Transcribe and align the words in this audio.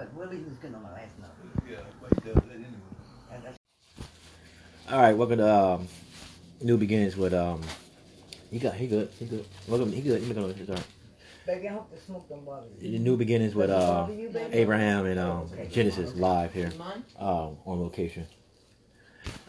but 0.00 0.14
Willie's 0.14 0.46
is 0.46 0.56
good 0.62 0.74
on 0.74 0.82
my 0.82 0.92
last 0.92 1.12
note. 1.20 1.28
Yeah, 1.70 1.76
but 2.00 2.08
he 2.14 2.30
does 2.30 2.42
that 2.42 2.54
anyway. 2.54 3.44
That's 3.44 3.58
All 4.90 4.98
right, 4.98 5.14
welcome 5.14 5.36
to 5.36 5.54
um, 5.54 5.88
New 6.62 6.78
Beginnings 6.78 7.18
with 7.18 7.34
um. 7.34 7.60
He 8.50 8.58
got 8.58 8.74
he 8.74 8.86
good 8.86 9.10
he 9.18 9.26
good. 9.26 9.44
Welcome 9.68 9.92
he 9.92 10.00
good. 10.00 10.22
He 10.22 10.32
good. 10.32 10.58
It's 10.58 10.70
all 10.70 10.76
right. 10.76 10.86
Baby, 11.46 11.68
I 11.68 11.72
hope 11.72 11.90
the 11.94 12.00
smoke 12.00 12.26
don't 12.30 12.46
bother 12.46 12.66
you. 12.80 12.98
New 12.98 13.18
Beginnings 13.18 13.54
with 13.54 13.68
Does 13.68 14.08
uh 14.08 14.10
you. 14.10 14.30
Abraham 14.52 15.04
and 15.04 15.20
um 15.20 15.50
Okay. 15.52 15.68
Genesis 15.70 16.14
live 16.14 16.54
here 16.54 16.72
um 17.18 17.58
on 17.66 17.82
location. 17.82 18.26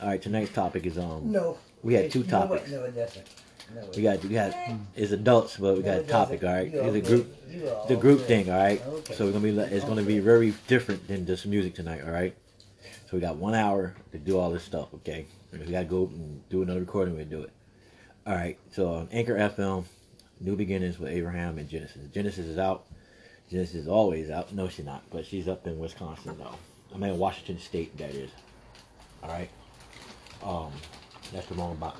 All 0.01 0.09
right, 0.09 0.21
tonight's 0.21 0.51
topic 0.51 0.85
is 0.85 0.97
um 0.97 1.31
No. 1.31 1.57
we 1.81 1.93
had 1.93 2.11
two 2.11 2.19
you 2.19 2.25
know 2.25 2.39
what? 2.39 2.49
topics. 2.49 2.71
No, 2.71 2.83
it 2.83 2.93
doesn't. 2.93 3.25
We 3.95 4.03
got 4.03 4.23
we 4.23 4.29
got 4.29 4.53
it's 4.95 5.11
adults, 5.11 5.57
but 5.57 5.77
we 5.77 5.83
got 5.83 5.99
a 5.99 6.03
topic. 6.03 6.43
All 6.43 6.53
right, 6.53 6.73
it's 6.73 6.95
a 6.95 7.01
group 7.01 7.27
good. 7.27 7.61
You 7.61 7.69
are 7.69 7.87
the 7.87 7.95
group 7.95 8.21
thing. 8.21 8.49
All 8.49 8.57
right, 8.57 8.81
so 9.13 9.25
we're 9.25 9.31
gonna 9.31 9.43
be 9.43 9.57
it's 9.57 9.85
gonna 9.85 10.03
be 10.03 10.19
very 10.19 10.53
different 10.67 11.07
than 11.07 11.25
just 11.25 11.45
music 11.45 11.75
tonight. 11.75 12.01
All 12.03 12.11
right, 12.11 12.35
so 12.81 13.17
we 13.17 13.19
got 13.19 13.35
one 13.37 13.53
hour 13.53 13.95
to 14.11 14.17
do 14.17 14.37
all 14.37 14.49
this 14.51 14.63
stuff. 14.63 14.93
Okay, 14.95 15.25
if 15.51 15.65
we 15.65 15.71
gotta 15.71 15.85
go 15.85 16.05
and 16.05 16.47
do 16.49 16.61
another 16.61 16.79
recording, 16.79 17.17
we 17.17 17.23
do 17.23 17.41
it. 17.41 17.51
All 18.25 18.33
right, 18.33 18.57
so 18.71 18.93
on 18.93 19.09
Anchor 19.11 19.35
FM, 19.35 19.85
New 20.39 20.55
Beginnings 20.55 20.99
with 20.99 21.11
Abraham 21.11 21.57
and 21.57 21.67
Genesis. 21.69 22.07
Genesis 22.13 22.45
is 22.45 22.57
out. 22.57 22.85
Genesis 23.49 23.75
is 23.75 23.87
always 23.87 24.29
out. 24.29 24.53
No, 24.53 24.69
she's 24.69 24.85
not, 24.85 25.03
but 25.11 25.25
she's 25.25 25.47
up 25.47 25.67
in 25.67 25.77
Wisconsin 25.79 26.37
though. 26.37 26.55
I'm 26.93 27.03
in 27.03 27.17
Washington 27.17 27.59
State. 27.59 27.97
That 27.97 28.11
is. 28.11 28.31
All 29.23 29.29
right. 29.29 29.49
Um, 30.43 30.71
that's 31.31 31.47
the 31.47 31.55
wrong 31.55 31.75
box. 31.75 31.99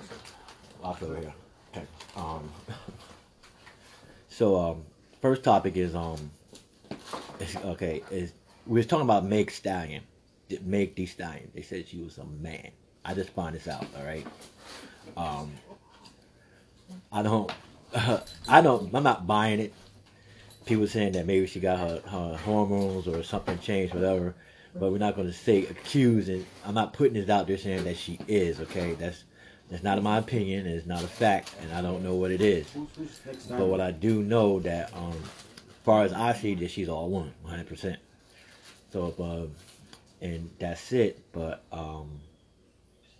Box 0.82 1.04
over 1.04 1.18
here. 1.18 1.34
Okay. 1.72 1.86
Um. 2.16 2.50
so 4.30 4.60
um, 4.60 4.84
first 5.22 5.44
topic 5.44 5.78
is 5.78 5.96
um. 5.96 6.32
Is, 7.40 7.56
okay, 7.56 8.04
is 8.12 8.34
we 8.68 8.80
was 8.80 8.86
talking 8.86 9.06
about 9.06 9.26
Meg 9.26 9.50
Stallion, 9.52 10.04
Meg 10.64 10.96
Thee 10.96 11.06
Stallion. 11.06 11.50
They 11.56 11.62
said 11.62 11.88
she 11.88 12.02
was 12.02 12.18
a 12.18 12.26
man. 12.26 12.72
I 13.04 13.14
just 13.14 13.30
found 13.32 13.56
this 13.56 13.68
out. 13.68 13.86
All 13.98 14.06
right. 14.06 14.28
Um. 15.18 15.52
I 17.12 17.24
don't. 17.24 17.52
I 18.48 18.62
don't. 18.62 18.94
I'm 18.94 19.04
not 19.04 19.26
buying 19.26 19.60
it. 19.60 19.74
People 20.66 20.88
saying 20.88 21.14
that 21.14 21.26
maybe 21.26 21.48
she 21.48 21.60
got 21.60 21.80
her, 21.80 22.02
her 22.06 22.38
hormones 22.38 23.08
or 23.08 23.24
something 23.24 23.58
changed, 23.60 23.94
whatever. 23.96 24.36
But 24.76 24.92
we're 24.92 25.00
not 25.00 25.16
going 25.16 25.28
to 25.28 25.34
say 25.34 25.66
accuse, 25.66 26.30
and 26.30 26.46
I'm 26.66 26.76
not 26.76 26.94
putting 26.94 27.14
this 27.14 27.30
out 27.30 27.48
there 27.48 27.58
saying 27.58 27.84
that 27.86 27.98
she 27.98 28.20
is. 28.28 28.60
Okay, 28.62 28.94
that's 28.94 29.24
that's 29.72 29.84
not 29.84 29.98
in 29.98 30.04
my 30.04 30.18
opinion. 30.18 30.68
It's 30.68 30.86
not 30.86 31.04
a 31.04 31.08
fact, 31.08 31.56
and 31.62 31.72
I 31.74 31.82
don't 31.82 32.04
know 32.04 32.16
what 32.16 32.30
it 32.30 32.42
is. 32.42 32.68
But 33.50 33.66
what 33.68 33.80
I 33.82 33.92
do 33.92 34.22
know 34.22 34.60
that, 34.60 34.94
um, 34.94 35.14
as 35.14 35.76
far 35.86 36.04
as 36.04 36.12
I 36.14 36.34
see, 36.34 36.54
that 36.56 36.70
she's 36.70 36.90
all 36.90 37.10
one, 37.10 37.34
100. 37.42 37.68
percent 37.68 38.00
So, 38.92 39.08
if, 39.08 39.20
uh, 39.20 39.48
and 40.22 40.50
that's 40.60 40.92
it. 40.92 41.24
But 41.32 41.64
um, 41.72 42.20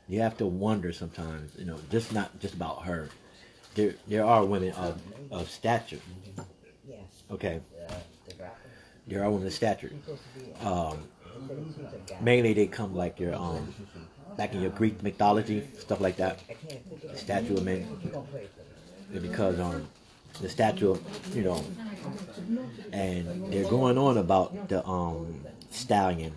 you 0.10 0.20
have 0.20 0.38
to 0.38 0.46
wonder 0.46 0.92
sometimes. 0.92 1.54
You 1.58 1.66
know, 1.66 1.80
just 1.90 2.12
not 2.14 2.38
just 2.40 2.54
about 2.54 2.84
her. 2.84 3.10
There, 3.76 3.96
there 4.08 4.26
are 4.26 4.44
women 4.46 4.74
of, 4.74 5.02
of 5.32 5.50
stature. 5.50 6.00
Yes. 6.86 7.00
Okay, 7.32 7.62
Uh, 7.90 7.94
there 9.08 9.24
are 9.24 9.32
women 9.32 9.48
of 9.48 9.54
stature. 9.54 9.88
He's 9.88 10.04
supposed 10.04 10.22
to 10.36 10.40
be. 10.42 10.66
Um, 10.66 11.08
they 11.48 11.56
said 11.56 11.64
he's 11.66 11.78
a 11.78 12.14
guy. 12.14 12.18
mainly 12.22 12.54
they 12.54 12.68
come 12.68 12.94
like 12.94 13.18
your 13.20 13.34
um, 13.34 13.74
back 14.38 14.54
in 14.54 14.62
your 14.62 14.72
Greek 14.72 15.02
mythology, 15.04 15.68
stuff 15.80 16.00
like 16.02 16.18
that. 16.18 16.40
It. 16.50 17.18
Statue 17.18 17.58
of 17.58 17.64
men. 17.64 17.88
Because 19.14 19.60
um 19.60 19.88
the 20.40 20.50
statue 20.50 20.92
of 20.92 21.36
you 21.36 21.44
know 21.44 21.64
and 22.94 23.52
they're 23.52 23.70
going 23.70 23.98
on 23.98 24.18
about 24.18 24.70
the 24.70 24.86
um 24.88 25.42
stallion 25.70 26.34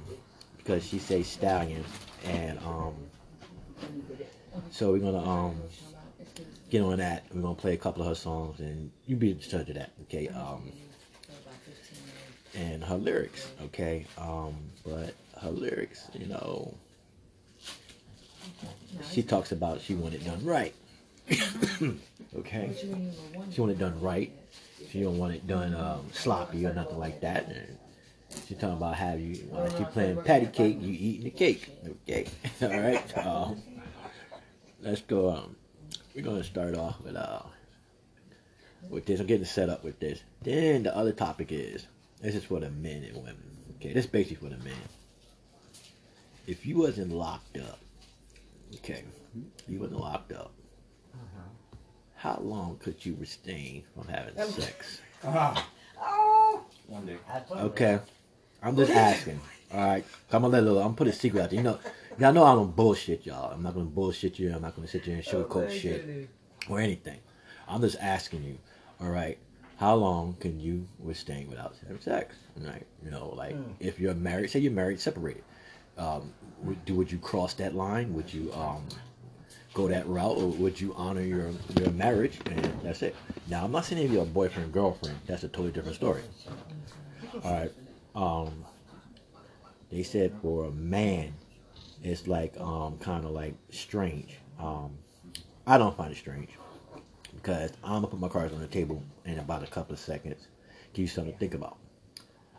because 0.59 0.84
she 0.84 0.98
says 0.98 1.27
stallion 1.27 1.84
and 2.25 2.59
um 2.61 2.95
so 4.70 4.92
we're 4.92 4.98
gonna 4.98 5.19
um 5.19 5.56
get 6.70 6.83
on 6.83 6.98
that 6.98 7.24
we're 7.33 7.42
gonna 7.42 7.55
play 7.55 7.74
a 7.74 7.77
couple 7.77 8.02
of 8.02 8.08
her 8.08 8.14
songs 8.14 8.61
and 8.61 8.90
you 9.07 9.17
be 9.17 9.33
the 9.33 9.40
judge 9.40 9.69
of 9.69 9.77
that 9.77 9.92
okay 10.02 10.29
um 10.29 10.70
and 12.55 12.83
her 12.85 12.96
lyrics 12.96 13.48
okay 13.63 14.07
um 14.19 14.55
but 14.85 15.14
her 15.40 15.51
lyrics 15.51 16.08
you 16.14 16.27
know 16.27 16.74
she 19.11 19.23
talks 19.23 19.53
about 19.53 19.81
she 19.81 19.95
want 19.95 20.15
it 20.15 20.25
done 20.25 20.45
right 20.45 20.75
okay 22.37 22.75
she 23.51 23.61
want 23.61 23.73
it 23.73 23.79
done 23.79 24.01
right. 24.01 24.31
She 24.91 25.03
don't 25.03 25.19
want 25.19 25.35
it 25.35 25.47
done 25.47 25.75
um, 25.75 26.07
sloppy 26.13 26.67
or 26.67 26.75
nothing 26.75 26.99
like 26.99 27.21
that. 27.21 27.51
She 28.47 28.55
talking 28.55 28.77
about 28.77 28.97
how 28.97 29.15
you 29.15 29.35
when 29.51 29.71
she 29.77 29.85
playing 29.85 30.23
patty 30.23 30.47
cake, 30.47 30.79
you 30.81 30.93
eating 30.93 31.25
the 31.25 31.31
cake. 31.31 31.71
Okay, 32.03 32.27
all 32.63 32.69
right. 32.69 33.27
Um, 33.27 33.63
let's 34.83 35.01
go. 35.03 35.31
Um, 35.31 35.57
we're 36.15 36.25
gonna 36.25 36.45
start 36.45 36.77
off 36.77 37.01
with 37.01 37.17
uh 37.17 37.43
with 38.91 39.07
this. 39.07 39.21
I'm 39.21 39.27
getting 39.27 39.47
set 39.47 39.69
up 39.69 39.85
with 39.85 39.99
this. 40.01 40.23
Then 40.43 40.83
the 40.83 40.97
other 40.97 41.13
topic 41.13 41.49
is 41.51 41.87
this 42.21 42.35
is 42.35 42.45
for 42.45 42.61
the 42.61 42.71
men 42.71 43.05
and 43.05 43.17
women. 43.17 43.57
Okay, 43.77 43.93
this 43.93 44.05
is 44.05 44.11
basically 44.11 44.49
for 44.49 44.55
the 44.55 44.63
men. 44.63 44.75
If 46.47 46.67
you 46.67 46.79
wasn't 46.79 47.13
locked 47.13 47.57
up, 47.57 47.79
okay, 48.77 49.05
you 49.68 49.79
wasn't 49.80 49.98
locked 50.01 50.33
up 50.33 50.52
uh-huh. 51.14 51.77
how 52.17 52.40
long 52.42 52.79
could 52.79 53.05
you 53.05 53.17
restrain 53.18 53.83
from 53.95 54.08
having 54.08 54.36
sex? 54.51 55.01
Ah. 55.27 55.67
Oh! 55.98 56.62
One 56.86 57.07
day. 57.07 57.17
Okay, 57.51 57.98
I'm 58.63 58.77
just 58.77 58.90
asking. 58.90 59.40
All 59.73 59.80
right, 59.80 60.05
I'm 60.30 60.42
gonna 60.42 60.52
let 60.52 60.64
little. 60.64 60.79
I'm 60.79 60.89
gonna 60.89 60.96
put 60.96 61.07
a 61.08 61.13
secret 61.13 61.40
out 61.40 61.51
there. 61.51 61.58
You 61.58 61.64
know, 61.64 61.79
y'all 62.18 62.33
know 62.33 62.45
I 62.45 62.55
don't 62.55 62.77
bullshit 62.77 63.24
y'all. 63.24 63.52
I'm 63.52 63.63
not 63.63 63.74
gonna 63.74 63.86
bullshit 63.86 64.39
you. 64.39 64.52
I'm 64.55 64.63
not 64.63 64.77
gonna 64.77 64.86
sit 64.86 65.05
there 65.05 65.14
and 65.14 65.24
sugarcoat 65.24 65.67
oh, 65.67 65.70
shit 65.70 66.29
or 66.68 66.79
anything. 66.79 67.20
I'm 67.67 67.80
just 67.80 67.96
asking 68.01 68.45
you. 68.45 68.58
All 69.01 69.08
right, 69.08 69.39
how 69.79 69.95
long 69.95 70.36
can 70.40 70.61
you 70.61 70.86
withstand 70.98 71.48
without 71.48 71.74
having 71.83 72.01
sex? 72.01 72.36
Right, 72.57 72.86
you 73.02 73.11
know, 73.11 73.30
like 73.30 73.55
hmm. 73.55 73.73
if 73.80 73.98
you're 73.98 74.14
married, 74.14 74.51
say 74.51 74.61
you're 74.61 74.73
married, 74.73 75.01
separated. 75.01 75.42
Um, 75.96 76.33
would, 76.64 76.85
do 76.85 76.95
would 76.95 77.13
you 77.13 77.19
cross 77.19 77.55
that 77.55 77.75
line? 77.75 78.13
Would 78.14 78.33
you 78.33 78.52
um, 78.55 78.86
go 79.75 79.89
that 79.89 80.07
route, 80.08 80.36
or 80.36 80.48
would 80.48 80.80
you 80.80 80.95
honor 80.95 81.20
your 81.20 81.51
your 81.79 81.91
marriage 81.91 82.39
and 82.47 82.64
that's 82.83 83.02
it? 83.02 83.14
Now, 83.48 83.64
I'm 83.64 83.73
not 83.73 83.85
saying 83.85 84.02
if 84.02 84.11
you're 84.11 84.23
a 84.23 84.27
boyfriend 84.27 84.73
girlfriend. 84.73 85.19
That's 85.27 85.45
a 85.45 85.48
totally 85.48 85.73
different 85.73 85.97
story. 85.97 86.23
All 87.42 87.52
right. 87.52 87.73
Um, 88.14 88.64
they 89.91 90.02
said 90.02 90.33
for 90.41 90.67
a 90.67 90.70
man, 90.70 91.35
it's 92.02 92.27
like 92.27 92.58
um 92.58 92.98
kind 92.98 93.25
of 93.25 93.33
like 93.33 93.55
strange. 93.70 94.36
Um, 94.58 94.96
I 95.67 95.79
don't 95.79 95.96
find 95.96 96.13
it 96.13 96.17
strange 96.17 96.51
because 97.35 97.73
I'm 97.83 97.96
gonna 97.96 98.07
put 98.07 98.20
my 98.20 98.29
cards 98.29 98.52
on 98.52 98.61
the 98.61 98.67
table 98.67 99.02
in 99.25 99.39
about 99.39 99.63
a 99.63 99.67
couple 99.67 99.92
of 99.92 99.98
seconds. 99.98 100.46
Give 100.92 101.02
you 101.02 101.08
something 101.08 101.33
to 101.33 101.39
think 101.39 101.55
about. 101.55 101.79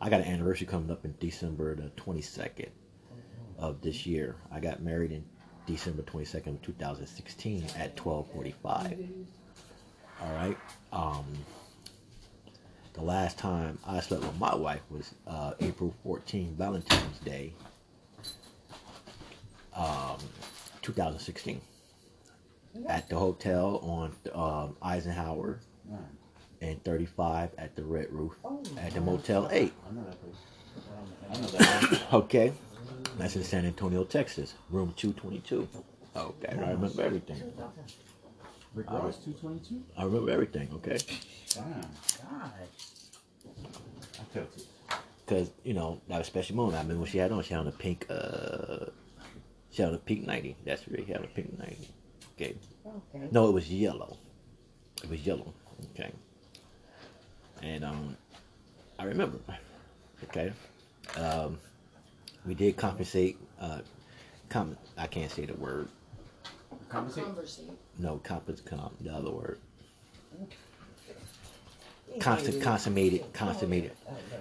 I 0.01 0.09
got 0.09 0.19
an 0.19 0.27
anniversary 0.27 0.67
coming 0.67 0.91
up 0.91 1.05
in 1.05 1.15
December 1.19 1.73
the 1.73 1.89
22nd 1.95 2.67
of 3.57 3.81
this 3.81 4.05
year. 4.05 4.35
I 4.51 4.59
got 4.59 4.81
married 4.81 5.11
in 5.11 5.23
December 5.65 6.03
22nd, 6.03 6.61
2016 6.61 7.65
at 7.77 7.95
12:45. 7.95 9.25
All 10.21 10.33
right. 10.33 10.57
Um, 10.93 11.25
the 12.93 13.01
last 13.03 13.37
time 13.37 13.77
I 13.85 13.99
slept 13.99 14.23
with 14.23 14.37
my 14.39 14.55
wife 14.55 14.81
was 14.89 15.13
uh, 15.27 15.53
April 15.59 15.93
14, 16.03 16.55
Valentine's 16.57 17.19
Day, 17.19 17.53
um, 19.75 20.17
2016, 20.81 21.59
at 22.87 23.09
the 23.09 23.17
hotel 23.17 23.79
on 23.83 24.15
um, 24.33 24.77
Eisenhower 24.81 25.59
and 26.61 26.81
35 26.85 27.51
at 27.57 27.75
the 27.75 27.83
Red 27.83 28.07
Roof 28.11 28.33
at 28.77 28.93
the 28.93 29.01
Motel 29.01 29.49
8. 29.51 29.73
I 29.89 29.93
know 29.93 30.03
that 30.05 30.21
place. 30.21 30.35
I 31.29 31.41
know 31.41 31.47
that. 31.47 32.01
Okay. 32.13 32.53
That's 33.17 33.35
in 33.35 33.43
San 33.43 33.65
Antonio, 33.65 34.03
Texas, 34.03 34.55
room 34.69 34.93
222. 34.97 35.67
Okay, 36.15 36.47
I 36.49 36.71
remember 36.71 37.01
everything. 37.01 37.41
Rick 38.73 38.91
Ross, 38.91 39.17
222? 39.17 39.83
I 39.97 40.03
remember 40.03 40.31
everything, 40.31 40.69
okay? 40.73 40.97
Damn. 41.49 41.63
God. 41.71 42.51
I 44.19 44.23
felt 44.33 44.57
it. 44.57 44.65
Because, 45.25 45.51
you 45.63 45.73
know, 45.73 46.01
that 46.09 46.17
was 46.17 46.27
a 46.27 46.29
special 46.29 46.57
moment. 46.57 46.75
I 46.75 46.81
remember 46.81 47.01
when 47.01 47.09
she 47.09 47.17
had 47.17 47.31
on, 47.31 47.41
she 47.41 47.53
had 47.53 47.61
on 47.61 47.67
a 47.67 47.71
pink, 47.71 48.05
uh, 48.09 48.87
she 49.71 49.81
had 49.81 49.89
on 49.89 49.95
a 49.95 49.99
pink 49.99 50.27
90. 50.27 50.57
That's 50.65 50.87
right, 50.89 51.03
she 51.05 51.11
had 51.11 51.19
on 51.21 51.25
a 51.25 51.27
pink 51.29 51.57
90. 51.57 51.89
Okay. 52.35 52.55
Okay. 52.85 53.27
No, 53.31 53.47
it 53.47 53.53
was 53.53 53.71
yellow. 53.71 54.17
It 55.03 55.09
was 55.09 55.25
yellow. 55.25 55.53
Okay. 55.93 56.11
And, 57.63 57.85
um, 57.85 58.17
I 58.99 59.05
remember. 59.05 59.39
Okay. 60.25 60.51
Um, 61.17 61.59
we 62.45 62.53
did 62.53 62.77
compensate, 62.77 63.37
uh, 63.59 63.79
com- 64.49 64.77
I 64.97 65.07
can't 65.07 65.31
say 65.31 65.45
the 65.45 65.53
word. 65.55 65.87
Conversation. 66.89 67.25
Conversate. 67.25 67.65
No, 67.97 68.21
compens, 68.23 68.63
com, 68.63 68.93
the 69.01 69.11
other 69.13 69.31
word. 69.31 69.59
constant, 72.19 72.61
consummated, 72.61 73.25
consummated. 73.33 73.91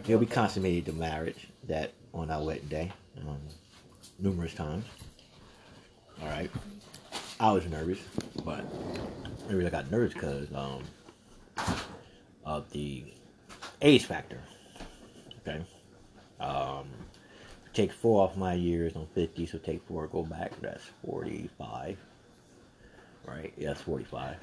It'll 0.06 0.20
be 0.20 0.26
consummated 0.26 0.84
the 0.84 0.92
marriage 0.92 1.48
that 1.64 1.92
on 2.12 2.30
our 2.30 2.42
wedding 2.42 2.68
day, 2.68 2.92
um, 3.20 3.38
numerous 4.18 4.54
times. 4.54 4.84
All 6.22 6.28
right. 6.28 6.50
I 7.40 7.50
was 7.52 7.66
nervous, 7.66 7.98
but 8.44 8.64
maybe 9.48 9.66
I 9.66 9.70
got 9.70 9.90
nervous 9.90 10.14
because 10.14 10.46
um, 10.54 10.82
of 12.44 12.70
the 12.70 13.04
age 13.82 14.04
factor. 14.04 14.40
Okay. 15.40 15.64
Um, 16.38 16.86
take 17.74 17.92
four 17.92 18.22
off 18.22 18.36
my 18.36 18.54
years. 18.54 18.94
I'm 18.96 19.06
50, 19.08 19.46
so 19.46 19.58
take 19.58 19.86
four, 19.86 20.06
go 20.06 20.22
back. 20.22 20.52
That's 20.60 20.84
45. 21.04 21.98
Right? 23.26 23.52
Yeah, 23.56 23.68
that's 23.68 23.82
45. 23.82 24.36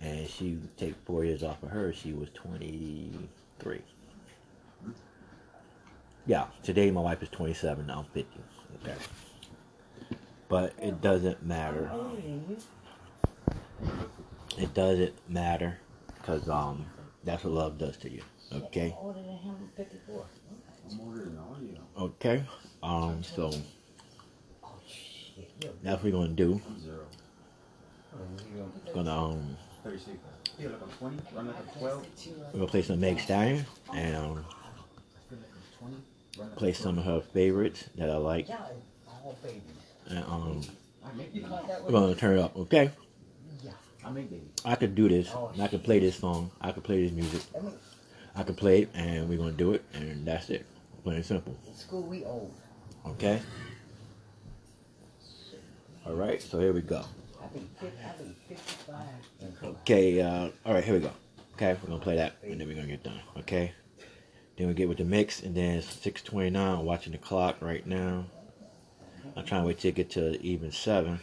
And 0.00 0.28
she 0.28 0.58
take 0.76 0.94
four 1.06 1.24
years 1.24 1.42
off 1.42 1.62
of 1.62 1.70
her. 1.70 1.92
She 1.92 2.12
was 2.12 2.28
23. 2.34 3.80
Yeah, 6.26 6.46
today 6.62 6.90
my 6.90 7.00
wife 7.00 7.22
is 7.22 7.28
27. 7.30 7.88
I'm 7.88 8.04
50. 8.06 8.40
Okay. 8.82 8.94
But 10.48 10.74
it 10.80 11.00
doesn't 11.00 11.42
matter. 11.44 11.90
It 14.58 14.74
doesn't 14.74 15.14
matter 15.28 15.78
because 16.16 16.48
um, 16.48 16.84
that's 17.24 17.44
what 17.44 17.52
love 17.54 17.78
does 17.78 17.96
to 17.98 18.10
you. 18.10 18.22
Okay. 18.52 18.94
Older 21.00 21.00
than 21.00 21.00
him, 21.00 21.00
54. 21.00 21.00
I'm 21.00 21.00
older 21.00 21.24
than 21.24 21.38
all 21.38 21.56
you. 21.62 22.04
Okay. 22.06 22.44
Um. 22.82 23.22
So 23.22 23.50
that's 25.82 26.02
what 26.02 26.04
we're 26.04 26.10
gonna 26.12 26.28
do. 26.28 26.60
Zero. 26.82 27.06
Gonna 28.94 29.10
um, 29.10 29.56
36. 29.84 30.18
Feel 30.58 30.70
like 30.70 30.82
I'm 30.82 30.88
20. 30.90 31.16
Run 31.34 31.46
like 31.46 31.56
I'm 31.56 31.78
12. 31.80 32.06
we're 32.52 32.52
gonna 32.52 32.66
play 32.66 32.82
some 32.82 33.00
Meg 33.00 33.20
Stallion 33.20 33.64
and 33.94 34.16
um, 34.16 34.22
I 34.22 35.28
feel 35.28 35.38
like 35.38 35.48
I'm 35.80 35.88
20. 35.88 35.96
Run 36.38 36.48
like 36.50 36.56
play 36.58 36.72
some 36.72 36.98
of 36.98 37.04
her 37.04 37.20
favorites 37.20 37.84
that 37.96 38.10
I 38.10 38.16
like. 38.16 38.48
Y'all 38.48 38.58
all 39.24 39.36
babies. 39.42 39.62
And 40.08 40.18
um, 40.24 40.42
12. 40.62 40.70
I 41.04 41.12
make 41.16 41.34
You 41.34 41.40
babies. 41.42 41.48
caught 41.48 41.68
that 41.68 41.84
we're 41.84 41.90
gonna 41.92 42.14
turn 42.14 42.38
it 42.38 42.42
up. 42.42 42.56
Okay. 42.56 42.90
Yeah. 43.62 43.70
I 44.04 44.10
make 44.10 44.30
babies. 44.30 44.48
I 44.64 44.74
could 44.74 44.94
do 44.94 45.08
this. 45.08 45.34
I 45.58 45.68
could 45.68 45.82
play 45.84 45.98
this 46.00 46.16
song. 46.16 46.50
I 46.60 46.72
could 46.72 46.84
play 46.84 47.02
this 47.04 47.12
music. 47.12 47.42
I 48.34 48.42
could 48.42 48.56
play 48.56 48.82
it, 48.82 48.90
and 48.94 49.28
we're 49.28 49.38
gonna 49.38 49.52
do 49.52 49.72
it, 49.72 49.84
and 49.94 50.26
that's 50.26 50.50
it. 50.50 50.66
Plain 51.02 51.16
and 51.16 51.24
simple. 51.26 51.56
in 51.66 51.74
school 51.74 52.02
we 52.02 52.24
old. 52.24 52.54
Okay. 53.06 53.40
All 56.06 56.14
right. 56.14 56.40
So 56.40 56.60
here 56.60 56.72
we 56.72 56.80
go. 56.80 57.04
I 57.42 57.46
be 57.48 57.68
50, 57.80 57.98
I 58.04 58.22
be 58.22 58.36
55. 58.48 58.96
Okay, 59.64 60.20
uh, 60.20 60.48
all 60.64 60.74
right, 60.74 60.84
here 60.84 60.94
we 60.94 61.00
go. 61.00 61.10
Okay, 61.54 61.76
we're 61.82 61.88
gonna 61.88 62.02
play 62.02 62.16
that, 62.16 62.36
and 62.42 62.60
then 62.60 62.68
we're 62.68 62.76
gonna 62.76 62.86
get 62.86 63.02
done. 63.02 63.20
Okay, 63.38 63.72
then 64.56 64.68
we 64.68 64.74
get 64.74 64.88
with 64.88 64.98
the 64.98 65.04
mix, 65.04 65.42
and 65.42 65.54
then 65.54 65.78
it's 65.78 65.86
6:29. 65.88 66.56
I'm 66.56 66.84
watching 66.84 67.12
the 67.12 67.18
clock 67.18 67.56
right 67.60 67.84
now. 67.86 68.26
I'm 69.36 69.44
trying 69.44 69.62
to 69.62 69.66
wait 69.66 69.80
till 69.80 69.88
it 69.90 69.94
get 69.96 70.10
to 70.10 70.40
even 70.40 70.70
seven, 70.70 71.20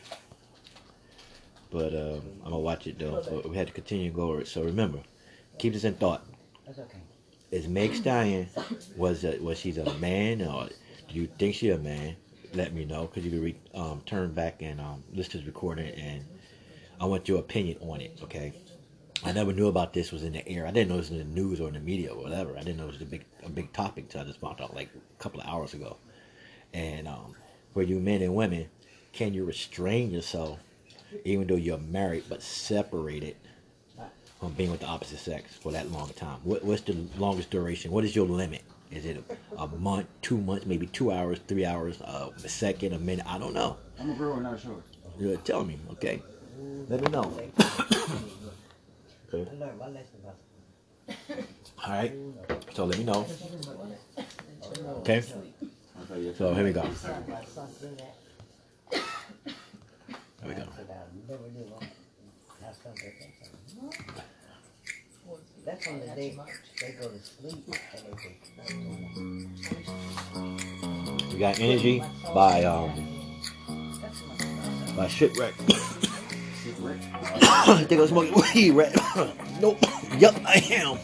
but 1.72 1.94
um, 1.94 2.22
I'm 2.44 2.52
gonna 2.52 2.60
watch 2.60 2.86
it 2.88 3.00
though. 3.00 3.22
So 3.22 3.48
we 3.48 3.56
had 3.56 3.68
to 3.68 3.74
continue 3.74 4.10
to 4.10 4.16
go 4.16 4.30
over 4.30 4.42
it. 4.42 4.48
So 4.48 4.64
remember, 4.64 5.00
keep 5.58 5.74
this 5.74 5.84
in 5.86 5.96
thought. 5.96 6.26
That's 6.66 6.80
okay. 6.80 7.00
Is 7.52 7.68
Meg 7.68 7.96
Stallion 7.96 8.48
was 8.96 9.24
a, 9.24 9.40
was 9.40 9.58
she's 9.58 9.78
a 9.78 9.94
man, 9.96 10.42
or 10.42 10.70
do 11.08 11.16
you 11.16 11.28
think 11.40 11.56
she 11.56 11.72
a 11.72 11.78
man? 11.78 12.16
Let 12.54 12.74
me 12.74 12.86
know, 12.86 13.08
cause 13.08 13.24
you 13.24 13.32
can 13.32 13.42
re- 13.42 13.56
um, 13.74 14.02
turn 14.06 14.34
back 14.34 14.62
and 14.62 14.80
um, 14.80 15.04
listen 15.14 15.32
to 15.32 15.38
this 15.40 15.48
recording, 15.48 15.94
and 15.96 16.26
I 17.00 17.06
want 17.06 17.28
your 17.28 17.40
opinion 17.40 17.78
on 17.82 18.02
it. 18.02 18.20
Okay. 18.24 18.54
I 19.24 19.34
never 19.34 19.52
knew 19.52 19.68
about 19.68 19.94
this 19.94 20.12
was 20.12 20.24
in 20.24 20.32
the 20.32 20.48
air. 20.48 20.66
I 20.66 20.72
didn't 20.72 20.90
know 20.90 20.96
it 20.96 21.00
was 21.00 21.12
in 21.12 21.18
the 21.18 21.24
news 21.26 21.60
or 21.60 21.68
in 21.68 21.74
the 21.74 21.80
media 21.80 22.14
or 22.14 22.24
whatever. 22.24 22.56
I 22.56 22.60
didn't 22.62 22.78
know 22.78 22.86
it 22.86 22.94
was 22.94 23.02
a 23.02 23.06
big 23.06 23.26
a 23.44 23.50
big 23.50 23.74
topic 23.74 24.10
till 24.10 24.22
I 24.22 24.24
just 24.24 24.40
found 24.40 24.62
out 24.62 24.74
like 24.76 24.90
a 24.96 25.22
couple 25.22 25.42
of 25.42 25.48
hours 25.48 25.74
ago. 25.74 25.98
And 26.74 27.08
um, 27.08 27.36
for 27.74 27.82
you 27.82 28.00
men 28.00 28.22
and 28.22 28.34
women, 28.34 28.70
can 29.12 29.34
you 29.34 29.44
restrain 29.44 30.12
yourself 30.12 30.60
even 31.26 31.48
though 31.48 31.56
you're 31.56 31.78
married 31.78 32.24
but 32.30 32.42
separated 32.42 33.36
from 34.40 34.54
being 34.54 34.72
with 34.72 34.80
the 34.80 34.86
opposite 34.86 35.20
sex 35.20 35.56
for 35.56 35.72
that 35.72 35.92
long 35.92 36.10
time? 36.10 36.40
What, 36.44 36.64
what's 36.64 36.82
the 36.82 36.96
longest 37.18 37.50
duration? 37.50 37.92
What 37.92 38.04
is 38.06 38.16
your 38.16 38.26
limit? 38.26 38.62
Is 38.92 39.06
it 39.06 39.24
a, 39.58 39.64
a 39.64 39.68
month, 39.68 40.08
two 40.22 40.38
months, 40.38 40.66
maybe 40.66 40.88
two 40.88 41.12
hours, 41.12 41.40
three 41.48 41.66
hours, 41.66 42.02
uh, 42.02 42.30
a 42.44 42.50
second, 42.50 42.94
a 42.94 43.00
minute? 43.00 43.26
I 43.28 43.38
don't 43.38 43.54
know. 43.54 43.78
I'm 44.00 44.12
a 44.12 44.16
grower, 44.16 44.42
not 44.42 44.56
a 44.56 44.60
shower. 44.60 44.82
You're 45.20 45.38
tell 45.38 45.64
me, 45.64 45.78
okay? 45.92 46.22
Let 46.88 47.02
me 47.02 47.12
know. 47.12 47.32
Okay. 49.32 49.48
I 49.52 49.60
learned 49.60 49.78
my 49.78 49.88
lesson 49.90 50.20
about 50.24 50.36
All 51.86 51.92
right. 51.92 52.12
So 52.74 52.86
let 52.86 52.98
me 52.98 53.04
know. 53.04 53.28
Okay. 55.02 55.24
I'll 56.00 56.06
tell 56.08 56.18
you. 56.18 56.34
So 56.36 56.52
here 56.56 56.64
we 56.64 56.74
go. 56.74 56.82
something 56.96 57.32
about 57.32 57.48
something 57.48 57.96
that 57.98 58.16
Here 60.42 60.48
we 60.48 60.54
go. 60.56 60.66
That 62.84 62.88
I 62.88 62.94
never 62.96 63.26
knew. 63.76 63.90
That's 65.66 65.86
something. 65.86 65.88
That's 65.88 65.88
on 65.88 66.00
the 66.00 66.08
day 66.08 66.38
they 66.82 66.92
go 66.94 67.10
to 67.10 67.20
sleep 67.20 67.66
and 67.68 68.04
they 68.06 68.12
go. 68.12 68.30
We 71.34 71.40
got 71.40 71.60
energy 71.60 72.04
by 72.34 72.64
um 72.64 72.92
That's 74.02 74.22
my 74.26 74.94
by 74.96 75.08
shipwreck. 75.08 75.54
Secret. 76.64 77.00
I 77.14 77.86
think 77.88 78.02
I'm 78.02 78.08
smoking 78.08 78.34
weed, 78.54 78.72
right? 78.72 78.96
nope. 79.62 79.78
Yup, 80.18 80.36
I 80.46 80.64
am. 80.72 81.00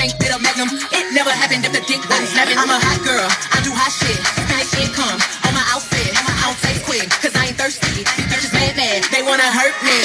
A 0.00 0.08
fit 0.16 0.32
a 0.32 0.38
magnum. 0.40 0.72
It 0.96 1.12
never 1.12 1.28
happened 1.28 1.64
if 1.68 1.72
the 1.76 1.84
dick 1.84 2.00
wasn't 2.08 2.32
snapping. 2.32 2.56
I'm 2.56 2.72
a 2.72 2.80
hot 2.80 3.00
girl. 3.04 3.28
I 3.52 3.60
do 3.60 3.72
hot 3.76 3.92
shit. 3.92 4.16
Nice 4.48 4.72
income 4.80 5.20
on 5.44 5.52
my 5.52 5.64
outfit. 5.68 6.08
I 6.16 6.48
don't 6.48 6.56
take 6.64 6.80
quick 6.88 7.08
cause 7.20 7.36
I 7.36 7.52
ain't 7.52 7.58
thirsty. 7.60 8.00
These 8.00 8.28
bitches 8.32 8.52
mad 8.56 8.76
mad. 8.80 9.04
They 9.12 9.20
wanna 9.20 9.44
hurt 9.52 9.76
me. 9.84 10.00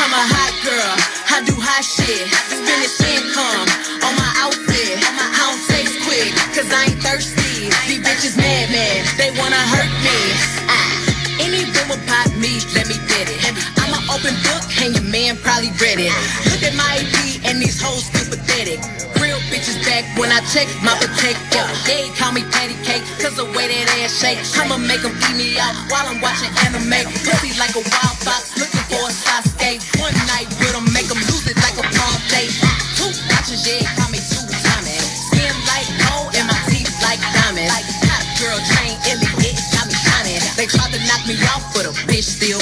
I'm 0.00 0.12
a 0.12 0.24
hot 0.24 0.54
girl. 0.64 0.92
I 1.28 1.44
do 1.44 1.54
hot 1.60 1.84
shit. 1.84 2.24
Finish 2.48 2.96
income 3.04 3.68
on 4.00 4.12
my 4.16 4.30
outfit. 4.40 4.96
I 5.04 5.28
don't 5.36 5.60
take 5.68 5.92
quick 6.08 6.32
cause 6.56 6.70
I 6.72 6.88
ain't 6.88 7.00
thirsty. 7.04 7.68
These 7.84 8.00
bitches 8.00 8.36
mad 8.40 8.72
mad. 8.72 9.04
They 9.20 9.28
wanna 9.36 9.60
hurt 9.60 9.92
me. 10.00 10.16
Ah. 10.72 11.04
Any 11.44 11.68
bill 11.68 11.92
about 11.92 12.32
me, 12.40 12.62
let 12.72 12.88
me 12.88 12.96
get 13.10 13.28
it. 13.28 13.36
I'm 13.76 13.92
an 13.92 14.04
open 14.08 14.32
book, 14.46 14.64
and 14.80 14.94
your 14.94 15.04
man 15.10 15.36
probably 15.36 15.74
read 15.82 15.98
it. 15.98 16.14
Look 16.48 16.62
at 16.62 16.72
my 16.78 17.02
EP, 17.02 17.44
and 17.44 17.60
these 17.60 17.76
hoes 17.82 18.08
feel 18.08 18.30
pathetic 18.30 19.03
back 19.94 20.18
when 20.18 20.30
I 20.34 20.42
check 20.50 20.66
my 20.82 20.94
protector. 20.98 21.62
They 21.86 22.10
call 22.18 22.34
me 22.34 22.42
patty 22.50 22.74
cake, 22.82 23.06
cause 23.22 23.38
the 23.38 23.46
way 23.54 23.70
that 23.70 23.86
ass 24.02 24.18
shake. 24.18 24.42
I'ma 24.58 24.82
make 24.82 25.06
them 25.06 25.14
eat 25.14 25.36
me 25.38 25.48
out 25.62 25.74
while 25.86 26.06
I'm 26.10 26.18
watching 26.18 26.50
anime. 26.66 27.06
Pussy 27.22 27.54
like 27.62 27.78
a 27.78 27.82
wild 27.86 28.18
fox, 28.26 28.58
looking 28.58 28.82
for 28.90 29.06
a 29.06 29.12
Sasuke. 29.14 29.78
One 30.02 30.16
night 30.26 30.50
with 30.58 30.74
them, 30.74 30.86
make 30.90 31.06
them 31.06 31.22
lose 31.30 31.46
it 31.46 31.58
like 31.62 31.78
a 31.78 31.86
parlay. 31.86 32.50
Two 32.98 33.06
watches, 33.30 33.62
yeah, 33.62 33.86
call 33.94 34.10
me 34.10 34.18
two 34.18 34.42
timing. 34.66 35.06
Skin 35.30 35.54
like 35.70 35.86
gold 36.02 36.34
and 36.34 36.46
my 36.50 36.58
teeth 36.66 36.90
like 37.06 37.22
diamonds. 37.30 37.70
Hot 38.10 38.24
girl 38.42 38.58
train 38.74 38.98
in 39.06 39.22
the 39.22 39.30
it 39.46 39.54
got 39.70 39.86
me 39.86 39.94
shining. 39.94 40.42
They 40.58 40.66
tried 40.66 40.90
to 40.90 41.00
knock 41.06 41.22
me 41.30 41.38
off, 41.54 41.70
but 41.70 41.86
a 41.86 41.94
bitch 42.10 42.26
still 42.34 42.58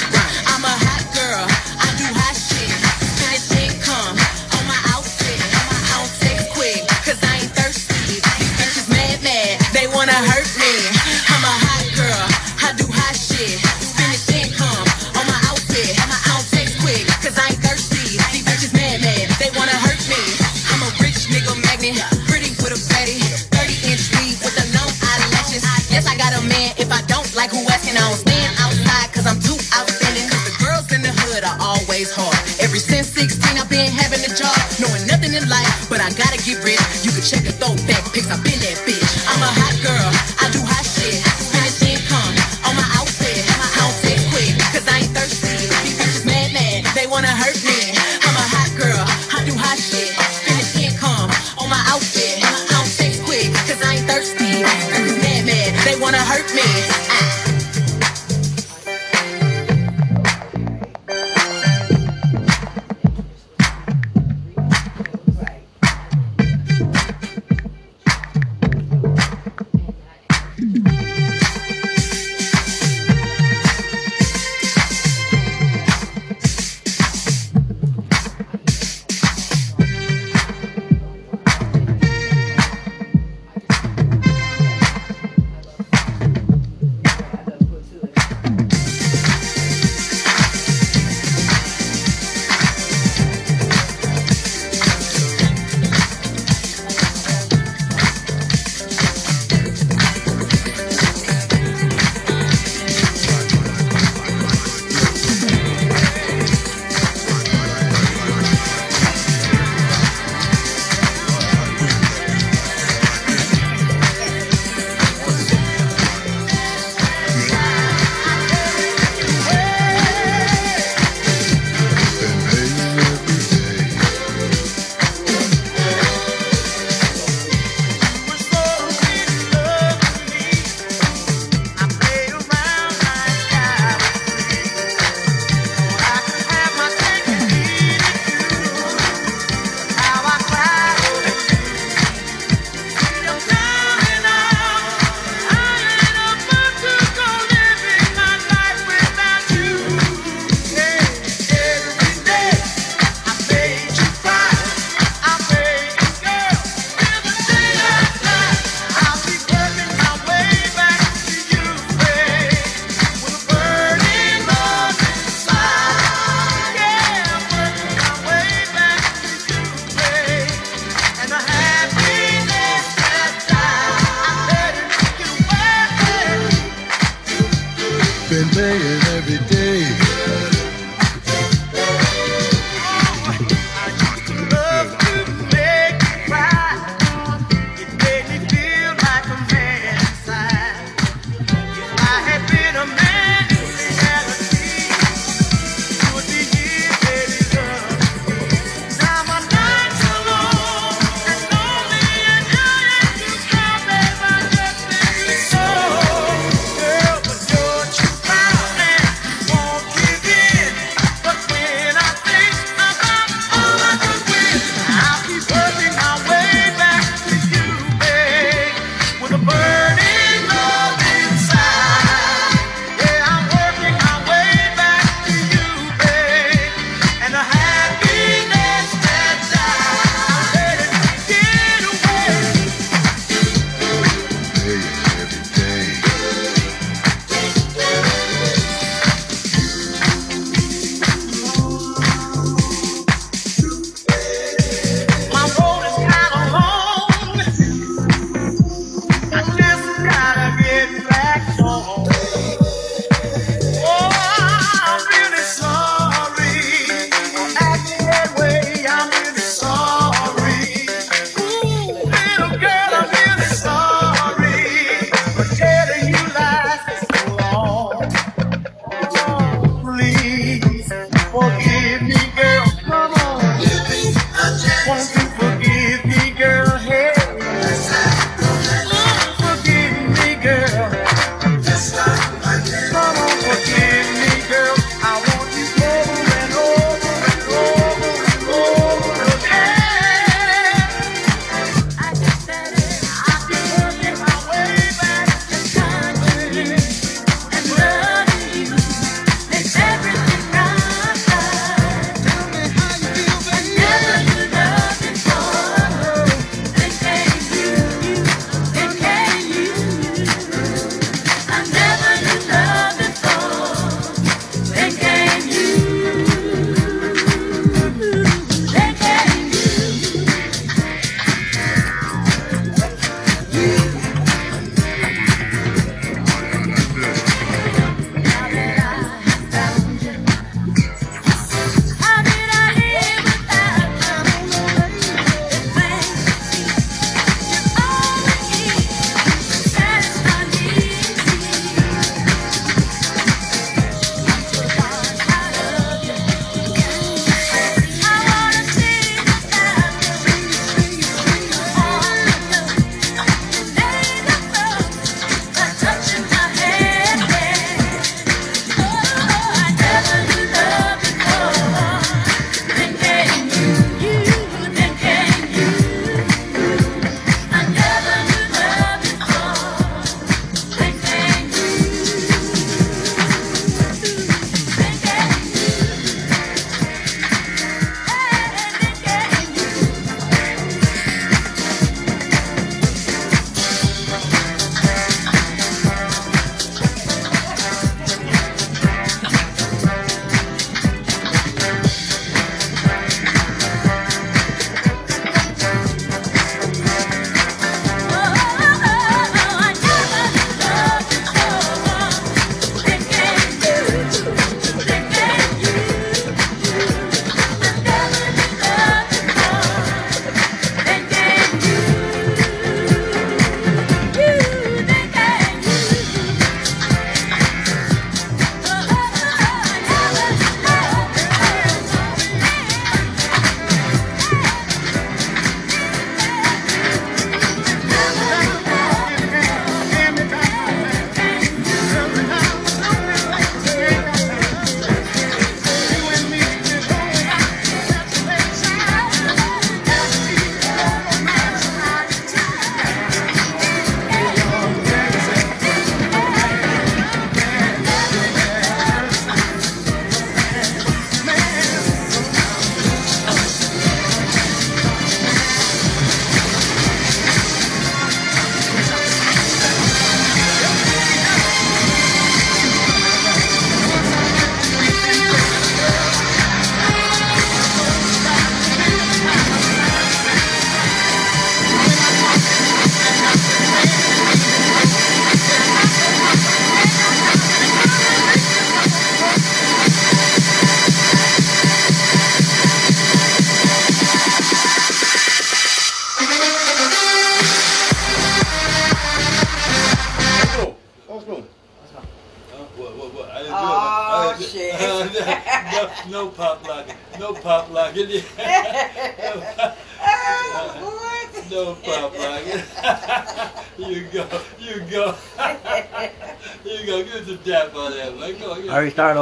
say 178.62 178.76
it. 178.76 179.01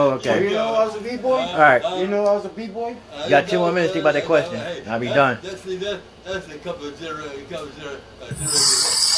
Oh, 0.00 0.12
Okay. 0.12 0.44
you 0.44 0.50
know 0.50 0.74
I 0.74 0.84
was 0.86 0.96
a 0.96 1.00
b-boy? 1.02 1.36
Uh, 1.40 1.58
right. 1.58 1.84
uh, 1.84 1.96
You 1.96 2.06
know 2.06 2.24
I 2.26 2.32
was 2.32 2.46
a 2.46 2.48
b-boy? 2.48 2.96
uh, 3.12 3.22
You 3.24 3.30
got 3.30 3.48
two 3.48 3.58
more 3.58 3.70
minutes 3.70 3.92
to 3.92 4.00
think 4.00 4.04
about 4.04 4.14
that 4.14 4.24
uh, 4.24 4.26
question. 4.26 4.56
hey, 4.56 4.82
I'll 4.88 4.98
be 4.98 5.08
that- 5.08 5.14
done. 5.14 5.38
That's, 5.42 5.60
see, 5.62 5.76
that, 5.76 6.00
that's 6.24 6.48
a 6.48 6.58
couple 6.58 6.86
of 6.88 6.98
generations. 6.98 7.42
A 7.42 7.52
couple 7.52 7.68
of 7.68 7.74
gener- 7.74 8.00
uh, 8.22 8.26
generations. 8.28 9.09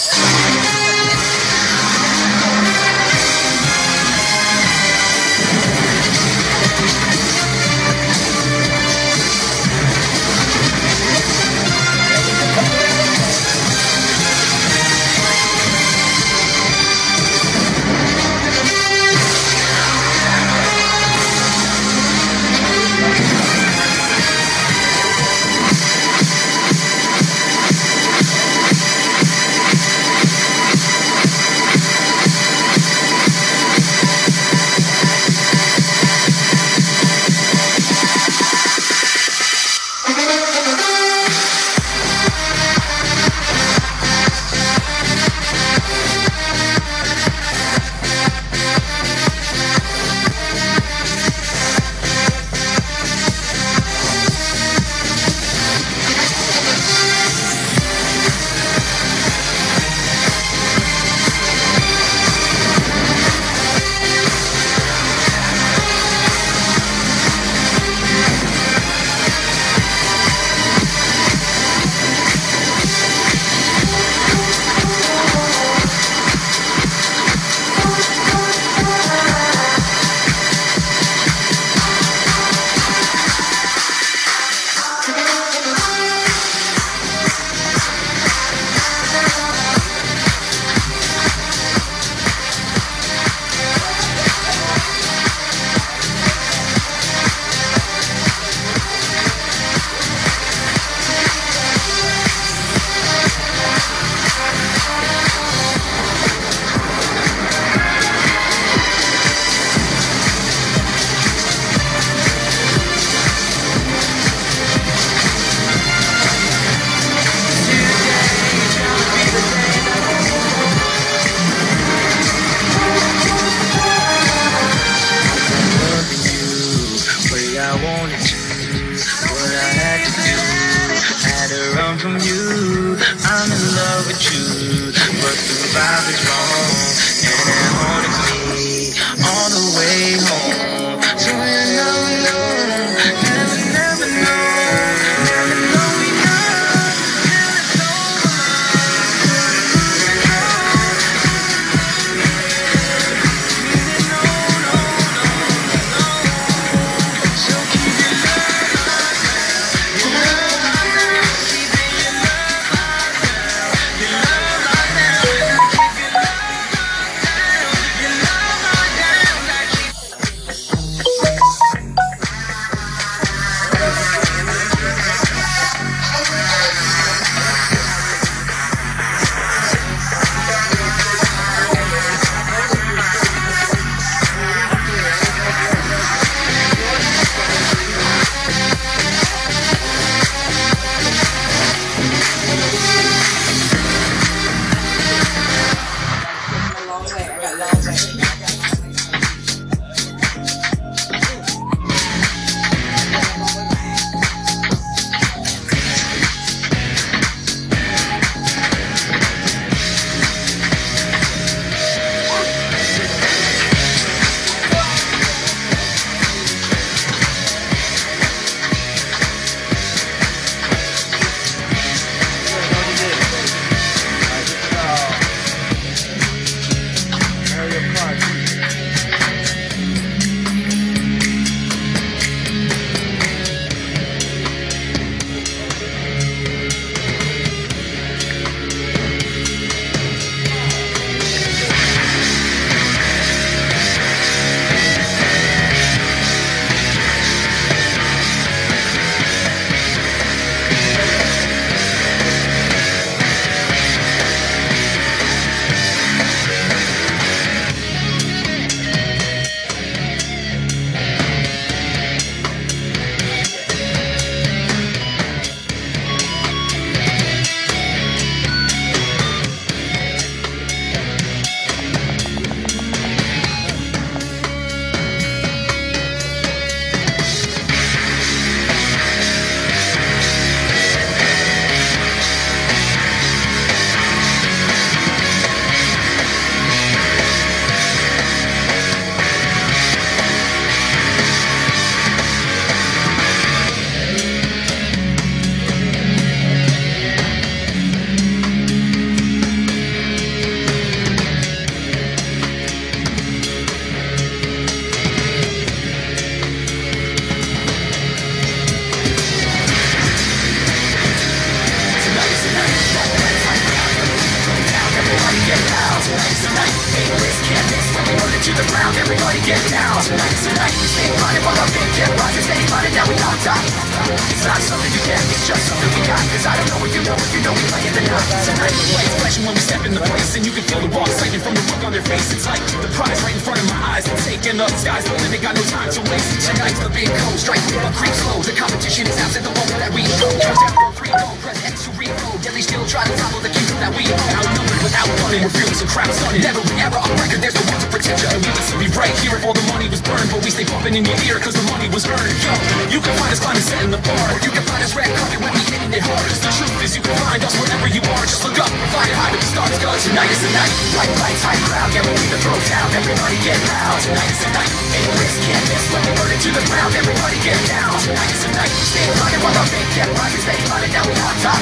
Playing 328.40 328.78
the 328.78 328.86
lights 328.96 329.14
flashing 329.20 329.44
when 329.44 329.54
we 329.54 329.62
step 329.62 329.82
in 329.84 329.92
the 329.94 330.00
place, 330.00 330.36
and 330.36 330.42
you 330.46 330.52
can 330.52 330.64
feel 330.64 330.80
the 330.80 330.90
raw 330.92 331.04
excitement 331.04 331.42
from 331.44 331.54
the 331.54 331.64
look 331.68 331.82
on 331.84 331.92
their 331.92 332.04
face. 332.06 332.32
It's 332.32 332.46
like 332.46 332.62
the 332.80 332.88
prize 332.96 333.20
right 333.22 333.34
in 333.34 333.42
front 333.42 333.60
of 333.60 333.66
my 333.68 333.78
eyes, 333.96 334.08
and 334.08 334.16
taking 334.24 334.60
up 334.60 334.70
sky's 334.80 335.04
the 335.04 335.14
limit, 335.20 335.42
got 335.42 335.54
no 335.54 335.64
time 335.68 335.90
to 335.92 336.00
waste. 336.08 336.48
Tonight's 336.48 336.80
the 336.80 336.90
big 336.90 337.08
code, 337.08 337.38
strike 337.38 337.62
through 337.68 337.84
our 337.84 337.92
creep 337.92 338.14
slow. 338.24 338.40
The 338.40 338.54
competition 338.56 339.06
is 339.06 339.16
out 339.20 339.34
at 339.36 339.44
the 339.44 339.52
moment 339.52 339.78
that 339.82 339.92
we 339.92 340.02
go. 340.20 340.28
Count 340.40 340.58
down 340.58 340.72
from 340.72 340.92
three, 340.96 341.12
go, 341.12 341.28
press 341.44 341.58
X 341.64 341.84
to 341.86 341.90
reload. 341.98 342.38
Deadly 342.42 342.62
still 342.62 342.84
try 342.88 343.04
to 343.04 343.14
follow 343.20 343.40
the 343.44 343.52
kingdom 343.52 343.76
that 343.84 343.92
we 343.92 344.08
own. 344.08 344.28
Outnumbered 344.38 344.82
without 344.82 345.08
running, 345.22 345.42
we're 345.44 345.54
feeling 345.54 345.76
some 345.76 345.90
crowd 345.92 346.10
stunning. 346.10 346.42
Never 346.42 346.62
an 346.64 346.78
error 346.80 346.98
on 346.98 347.12
record, 347.20 347.40
there's 347.44 347.54
no 347.54 347.64
one 347.68 347.80
to 347.84 347.88
protect 347.92 348.22
you. 348.22 348.28
We 348.32 348.48
would 348.48 348.64
still 348.64 348.80
be 348.80 348.90
right 348.96 349.14
here 349.20 349.36
if 349.36 349.44
all 349.44 349.54
the 349.54 349.66
money 349.70 349.86
was 349.92 350.00
burned, 350.00 350.32
but 350.32 350.40
we 350.42 350.50
stay 350.50 350.64
bumping 350.64 350.96
in 350.96 351.04
your 351.04 351.18
ear 351.28 351.38
cause 351.38 351.54
the 351.54 351.64
money 351.70 351.86
was 351.92 352.08
earned. 352.08 352.36
Yo, 352.42 352.52
you 352.90 353.00
can 353.04 353.14
find 353.20 353.30
us 353.30 353.38
climbing, 353.38 353.62
setting 353.62 353.92
the 353.92 354.02
bar, 354.02 354.26
or 354.32 354.40
you 354.40 354.50
can 354.50 354.64
find 354.64 354.82
us 354.82 354.96
red 354.96 355.10
carpet 355.14 355.38
when 355.38 355.52
we 355.52 355.62
hitting 355.68 355.92
it 355.92 356.02
hard. 356.02 356.24
'Cause 356.26 356.40
the 356.40 356.50
truth 356.50 356.74
is, 356.82 356.96
you 356.96 357.02
can 357.02 357.14
find 357.28 357.42
us 357.44 357.54
wherever 357.60 357.86
you 357.86 358.02
are. 358.18 358.21
Just 358.22 358.46
look 358.46 358.54
up, 358.62 358.70
flying 358.94 359.16
high 359.18 359.34
with 359.34 359.42
the 359.42 359.50
stars, 359.50 359.74
cause 359.82 360.06
tonight 360.06 360.30
is 360.30 360.38
the 360.38 360.50
night. 360.54 360.70
Bright 360.94 361.10
lights, 361.18 361.42
high 361.42 361.58
crowd, 361.66 361.90
yeah, 361.90 362.06
we 362.06 362.14
need 362.14 362.30
to 362.30 362.38
throw 362.38 362.54
down. 362.70 362.86
Everybody 362.94 363.34
get 363.42 363.58
loud. 363.66 363.98
Tonight 363.98 364.30
is 364.30 364.40
the 364.46 364.50
night. 364.54 364.70
Risk, 365.18 365.38
can't 365.42 365.66
miss 365.66 365.84
when 365.90 366.02
we 366.06 366.12
burn 366.14 366.30
it 366.30 366.40
to 366.46 366.50
the 366.54 366.64
ground. 366.70 366.94
Everybody 366.94 367.36
get 367.42 367.58
down. 367.66 367.90
Tonight 367.98 368.30
is 368.30 368.42
the 368.46 368.50
night. 368.54 368.70
Stay 368.70 369.06
running 369.18 369.42
while 369.42 369.58
our 369.58 369.68
big 369.74 369.86
get 369.98 370.06
rising, 370.14 370.38
stay 370.38 370.58
running, 370.70 370.92
now 370.94 371.02
we 371.02 371.14
on 371.18 371.36
top. 371.42 371.60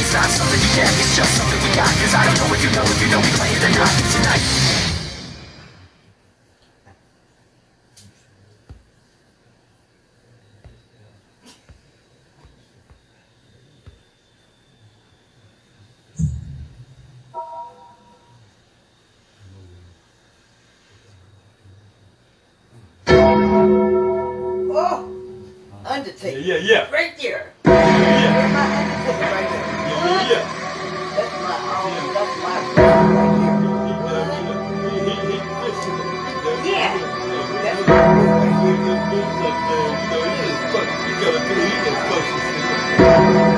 It's 0.00 0.16
not 0.16 0.28
something 0.32 0.60
you 0.64 0.70
get, 0.80 0.88
it's 0.96 1.12
just 1.12 1.32
something 1.36 1.60
we 1.60 1.70
got. 1.76 1.92
Cause 2.00 2.16
I 2.16 2.24
don't 2.24 2.40
know 2.40 2.48
if 2.56 2.60
you 2.64 2.70
know 2.72 2.84
if 2.88 2.98
you 2.98 3.08
know 3.12 3.20
we 3.20 3.30
play 3.36 3.52
it 3.52 3.60
or 3.60 3.72
not. 3.76 3.92
Tonight. 4.16 4.91
Yeah, 26.42 26.56
yeah, 26.56 26.90
Right 26.90 27.14
there. 27.22 27.52
yeah, 27.64 27.72
That's 28.34 28.52
my 28.52 28.66
Undertaker 28.82 29.30
right 29.30 29.48
there. 29.48 29.62
yeah, 30.02 30.26
yeah. 30.26 30.42
That's 31.14 31.34
my, 31.38 31.54
um, 31.70 31.94
that's 32.14 32.34
my 32.42 32.58
right 33.14 33.34
here. 33.38 33.56
Yeah. 36.64 36.98
That's 37.62 37.82
my 37.86 37.94
right 38.42 38.58
here. 38.58 38.78
But 43.02 43.51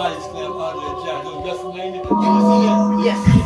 That? 0.00 0.30
Yes. 3.04 3.39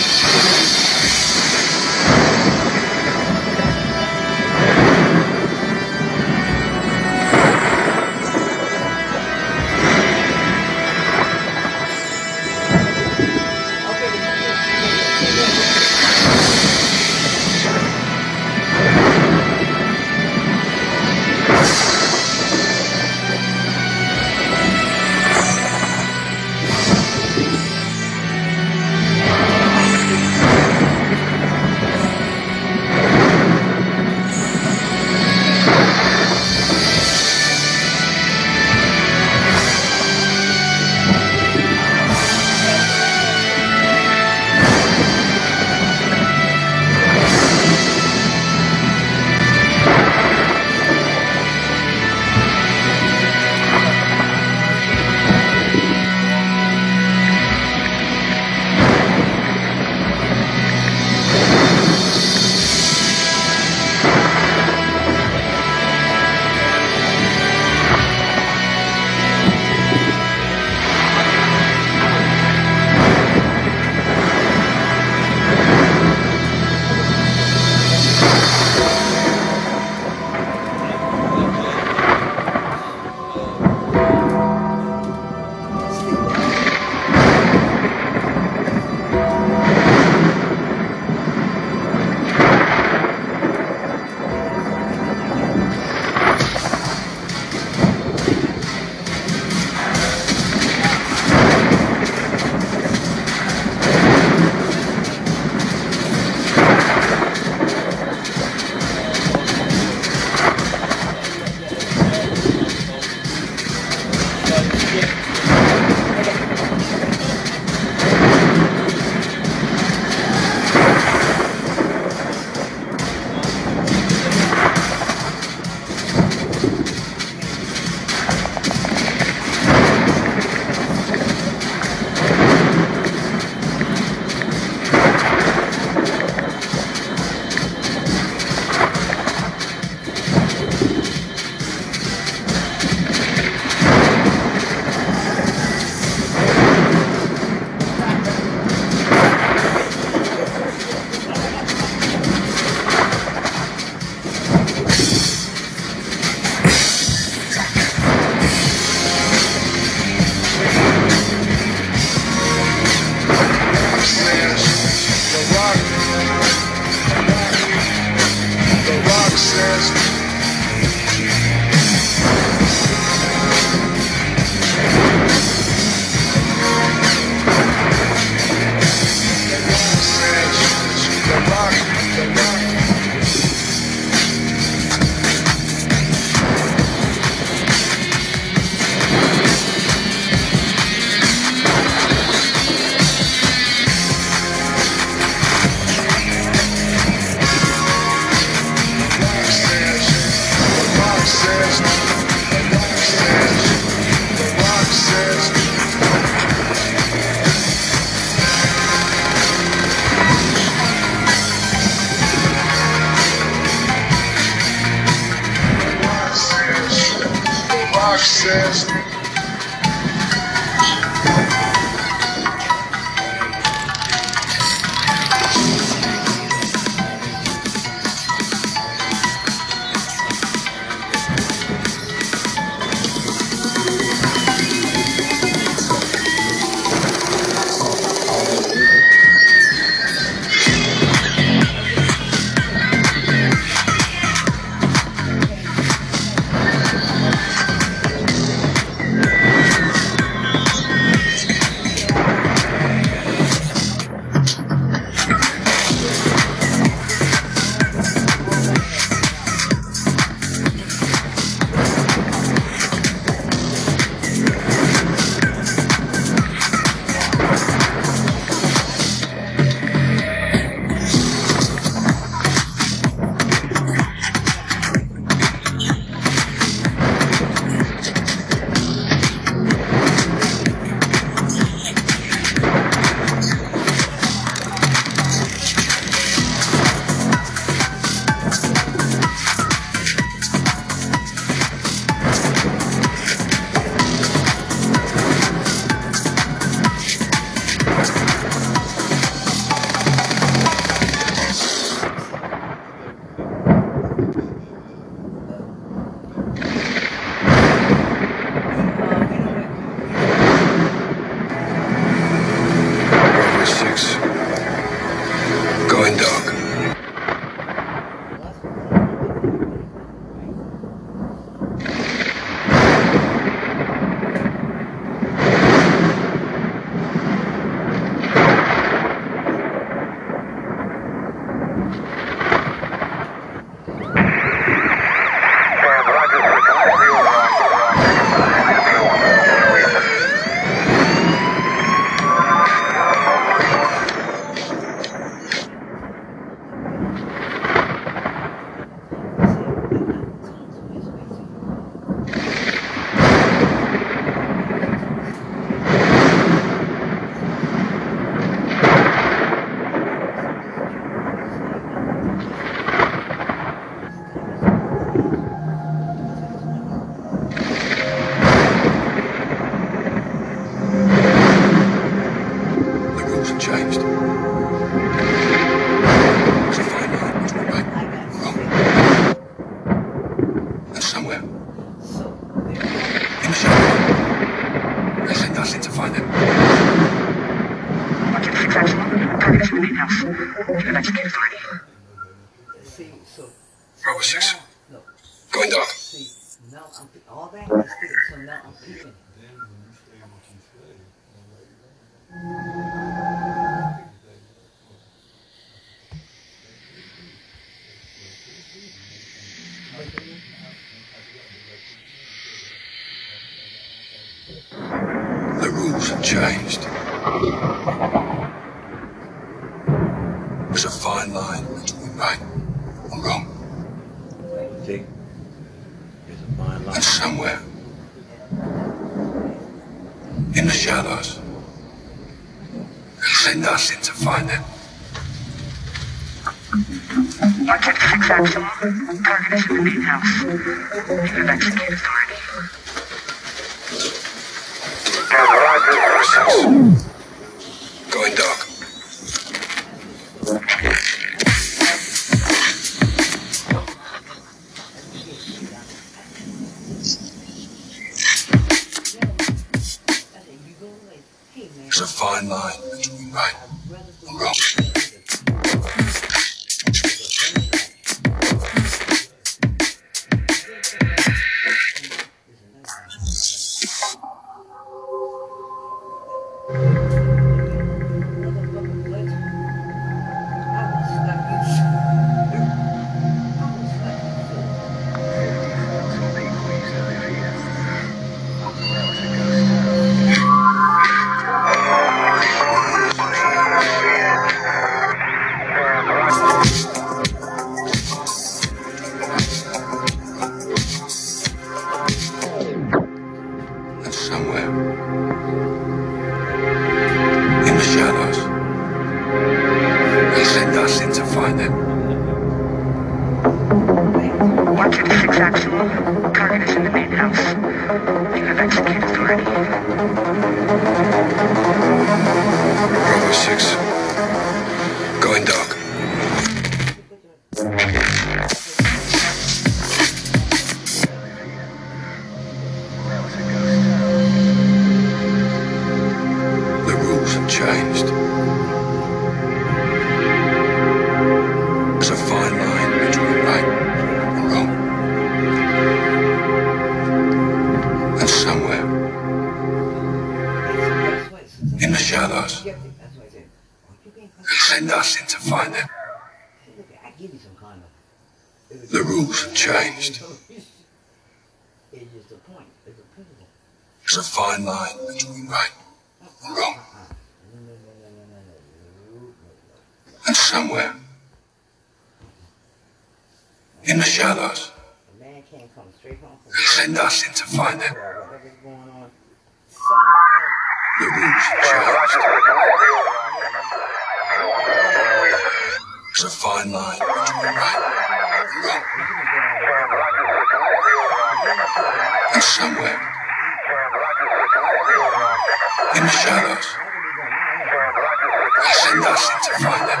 since 599.26 599.48
I 599.48 599.58
found 599.58 599.88
them. 599.90 600.00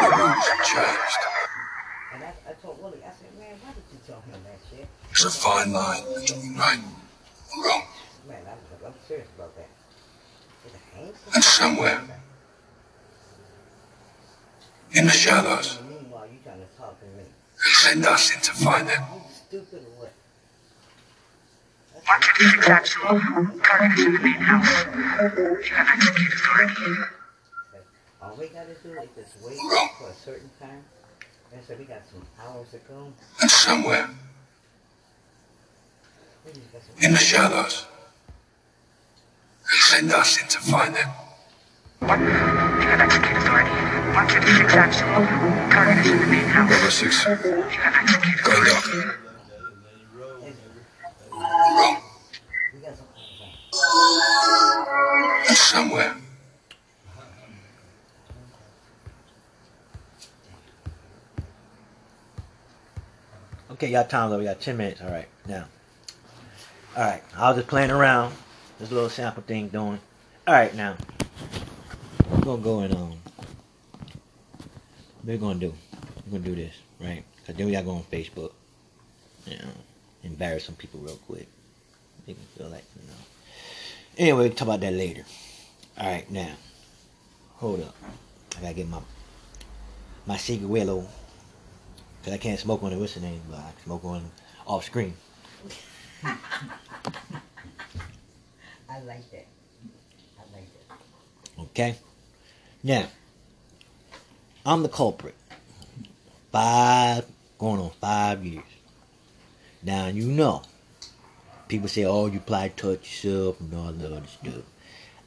The 0.00 0.08
rules 0.16 0.46
have 0.48 0.64
changed. 0.72 1.22
There's 5.08 5.24
a 5.24 5.30
fine 5.30 5.72
line 5.72 6.02
between 6.14 6.56
right 6.56 6.78
and 6.78 7.64
wrong. 7.64 7.84
And 11.34 11.44
somewhere, 11.44 12.00
in 14.92 15.04
the 15.06 15.10
shadows, 15.10 15.78
they 15.78 17.70
send 17.70 18.04
us 18.06 18.34
in 18.34 18.40
to 18.42 18.52
find 18.52 18.88
them. 18.88 19.02
You 22.10 22.22
stupid 22.22 22.66
or 22.66 22.66
what? 22.66 22.66
One 22.66 22.66
fifty-six 22.66 22.68
Absolute. 22.68 23.62
Target 23.62 23.98
in 24.06 24.12
the 24.14 24.18
main 24.18 24.32
house. 24.34 24.84
You 25.68 25.74
have 25.74 25.88
execute 25.94 26.32
authority. 26.34 26.90
All 28.22 28.36
we 28.36 28.48
gotta 28.48 28.74
do 28.82 28.90
is 29.00 29.08
just 29.16 29.46
wait 29.46 29.58
for 29.98 30.08
a 30.08 30.14
certain 30.14 30.50
time. 30.60 30.84
And 31.52 31.64
so 31.66 31.74
we 31.78 31.84
got 31.84 32.02
some 32.10 32.26
hours 32.40 32.70
to 32.72 32.78
go. 32.78 33.12
And 33.40 33.50
somewhere 33.50 34.08
in 37.00 37.12
the 37.12 37.18
shadows, 37.18 37.86
they 39.64 39.76
send 39.76 40.12
us 40.12 40.40
in 40.40 40.48
to 40.48 40.58
find 40.58 40.94
them. 40.94 41.08
One. 42.00 42.20
You 42.20 42.26
have 42.28 43.00
execute 43.00 43.36
authority. 43.36 43.70
One 44.14 44.28
fifty-six 44.28 44.74
Absolute. 44.74 45.28
Target 45.70 46.06
is 46.06 46.10
in 46.12 46.18
the 46.18 46.26
main 46.26 46.44
house. 46.44 46.70
Number 46.70 46.90
six, 46.90 47.24
You 47.26 47.32
have 47.34 47.94
up. 49.14 49.29
Somewhere 55.54 56.16
Okay, 63.80 63.92
y'all 63.92 64.04
time's 64.04 64.30
up. 64.34 64.38
We 64.38 64.44
got 64.44 64.60
10 64.60 64.76
minutes. 64.76 65.00
All 65.00 65.08
right, 65.08 65.26
now. 65.48 65.64
All 66.94 67.02
right, 67.02 67.22
I 67.34 67.48
was 67.48 67.56
just 67.56 67.68
playing 67.68 67.90
around. 67.90 68.34
This 68.78 68.90
little 68.90 69.08
sample 69.08 69.42
thing 69.42 69.68
doing. 69.68 69.98
All 70.46 70.52
right, 70.52 70.74
now. 70.74 70.96
We're 72.30 72.40
going 72.40 72.58
to 72.58 72.62
go 72.62 72.80
and, 72.80 72.94
um, 72.94 73.12
we're 75.24 75.38
going 75.38 75.60
to 75.60 75.68
do. 75.68 75.74
We're 76.26 76.32
going 76.32 76.42
to 76.42 76.48
do 76.50 76.56
this, 76.56 76.74
right? 77.00 77.24
Because 77.36 77.56
then 77.56 77.64
we 77.64 77.72
got 77.72 77.78
to 77.78 77.84
go 77.86 77.92
on 77.92 78.02
Facebook. 78.02 78.52
You 79.46 79.56
know, 79.56 79.70
embarrass 80.24 80.66
some 80.66 80.74
people 80.74 81.00
real 81.00 81.16
quick. 81.16 81.48
Make 82.26 82.36
them 82.36 82.46
feel 82.58 82.68
like, 82.68 82.84
you 83.00 83.08
know. 83.08 83.29
Anyway, 84.18 84.48
we'll 84.48 84.50
talk 84.50 84.68
about 84.68 84.80
that 84.80 84.92
later. 84.92 85.24
All 85.98 86.06
right, 86.06 86.30
now. 86.30 86.52
Hold 87.56 87.82
up. 87.82 87.94
I 88.56 88.62
got 88.62 88.68
to 88.68 88.74
get 88.74 88.88
my, 88.88 89.00
my 90.26 90.36
secret 90.36 90.66
willow 90.68 91.06
Cause 92.22 92.34
I 92.34 92.38
can't 92.38 92.60
smoke 92.60 92.82
on 92.82 92.90
the 92.90 92.98
what's 92.98 93.14
the 93.14 93.20
name, 93.20 93.40
but 93.48 93.58
I 93.58 93.72
can 93.72 93.84
smoke 93.84 94.04
on 94.04 94.30
off 94.66 94.84
screen. 94.84 95.14
I 96.22 96.36
like 99.06 99.30
that. 99.30 99.46
I 100.38 100.42
like 100.52 100.68
that. 100.74 101.62
Okay? 101.62 101.96
Now, 102.82 103.06
I'm 104.66 104.82
the 104.82 104.90
culprit. 104.90 105.34
Five, 106.52 107.24
going 107.58 107.80
on 107.80 107.90
five 108.00 108.44
years. 108.44 108.64
Now, 109.82 110.08
you 110.08 110.26
know, 110.26 110.62
people 111.70 111.88
say, 111.88 112.04
oh, 112.04 112.26
you 112.26 112.40
probably 112.40 112.70
touch 112.70 113.24
yourself 113.24 113.60
and 113.60 113.72
all 113.74 113.92
that 113.92 114.12
other 114.12 114.26
stuff. 114.26 114.64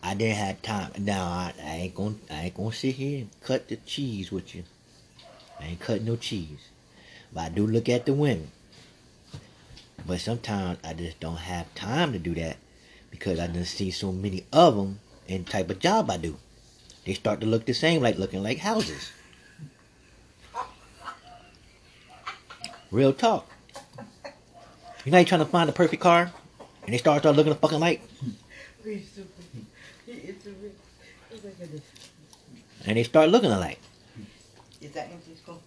I 0.04 0.14
didn't 0.14 0.36
have 0.36 0.62
time. 0.62 0.92
Now, 1.00 1.24
I, 1.24 1.54
I 1.64 1.76
ain't 1.76 1.96
gonna, 1.96 2.16
I 2.30 2.42
ain't 2.44 2.56
gonna 2.56 2.74
sit 2.74 2.96
here 2.96 3.20
and 3.20 3.30
cut 3.42 3.70
the 3.70 3.78
cheese 3.78 4.30
with 4.30 4.54
you. 4.54 4.66
I 5.62 5.68
ain't 5.68 5.80
cutting 5.80 6.06
no 6.06 6.18
cheese. 6.18 6.60
But 7.34 7.42
I 7.42 7.50
do 7.50 7.66
look 7.66 7.88
at 7.88 8.06
the 8.06 8.14
women. 8.14 8.52
But 10.06 10.20
sometimes 10.20 10.80
I 10.84 10.94
just 10.94 11.22
don't 11.22 11.38
have 11.38 11.74
time 11.76 12.12
to 12.12 12.20
do 12.20 12.36
that 12.36 12.58
because 13.10 13.40
I 13.40 13.48
done 13.48 13.64
see 13.64 13.90
so 13.90 14.12
many 14.12 14.44
of 14.52 14.76
them 14.76 15.00
in 15.30 15.46
the 15.46 15.50
type 15.50 15.70
of 15.70 15.80
job 15.80 16.12
I 16.12 16.18
do. 16.18 16.36
They 17.06 17.14
start 17.14 17.40
to 17.40 17.46
look 17.46 17.66
the 17.66 17.74
same, 17.74 18.02
like 18.02 18.18
looking 18.18 18.44
like 18.44 18.58
houses. 18.58 19.14
Real 22.92 23.14
talk. 23.14 23.53
You 25.06 25.12
know, 25.12 25.20
you 25.20 25.26
trying 25.26 25.40
to 25.44 25.46
find 25.46 25.68
the 25.68 25.74
perfect 25.74 26.02
car, 26.02 26.32
and 26.86 26.94
they 26.94 26.98
start 26.98 27.22
start 27.22 27.36
looking 27.36 27.52
the 27.52 27.60
fucking 27.60 27.80
like, 27.80 28.02
He's 28.84 29.08
stupid. 29.10 29.44
He 30.06 30.12
is 30.12 30.36
stupid. 30.42 30.72
Look 31.32 31.46
at 31.62 31.72
this. 31.72 31.82
and 32.86 32.98
they 32.98 33.04
start 33.04 33.30
looking 33.30 33.52
alike. 33.52 33.80
Is 34.82 34.92
that 34.92 35.08
empty 35.12 35.36
school? 35.36 35.62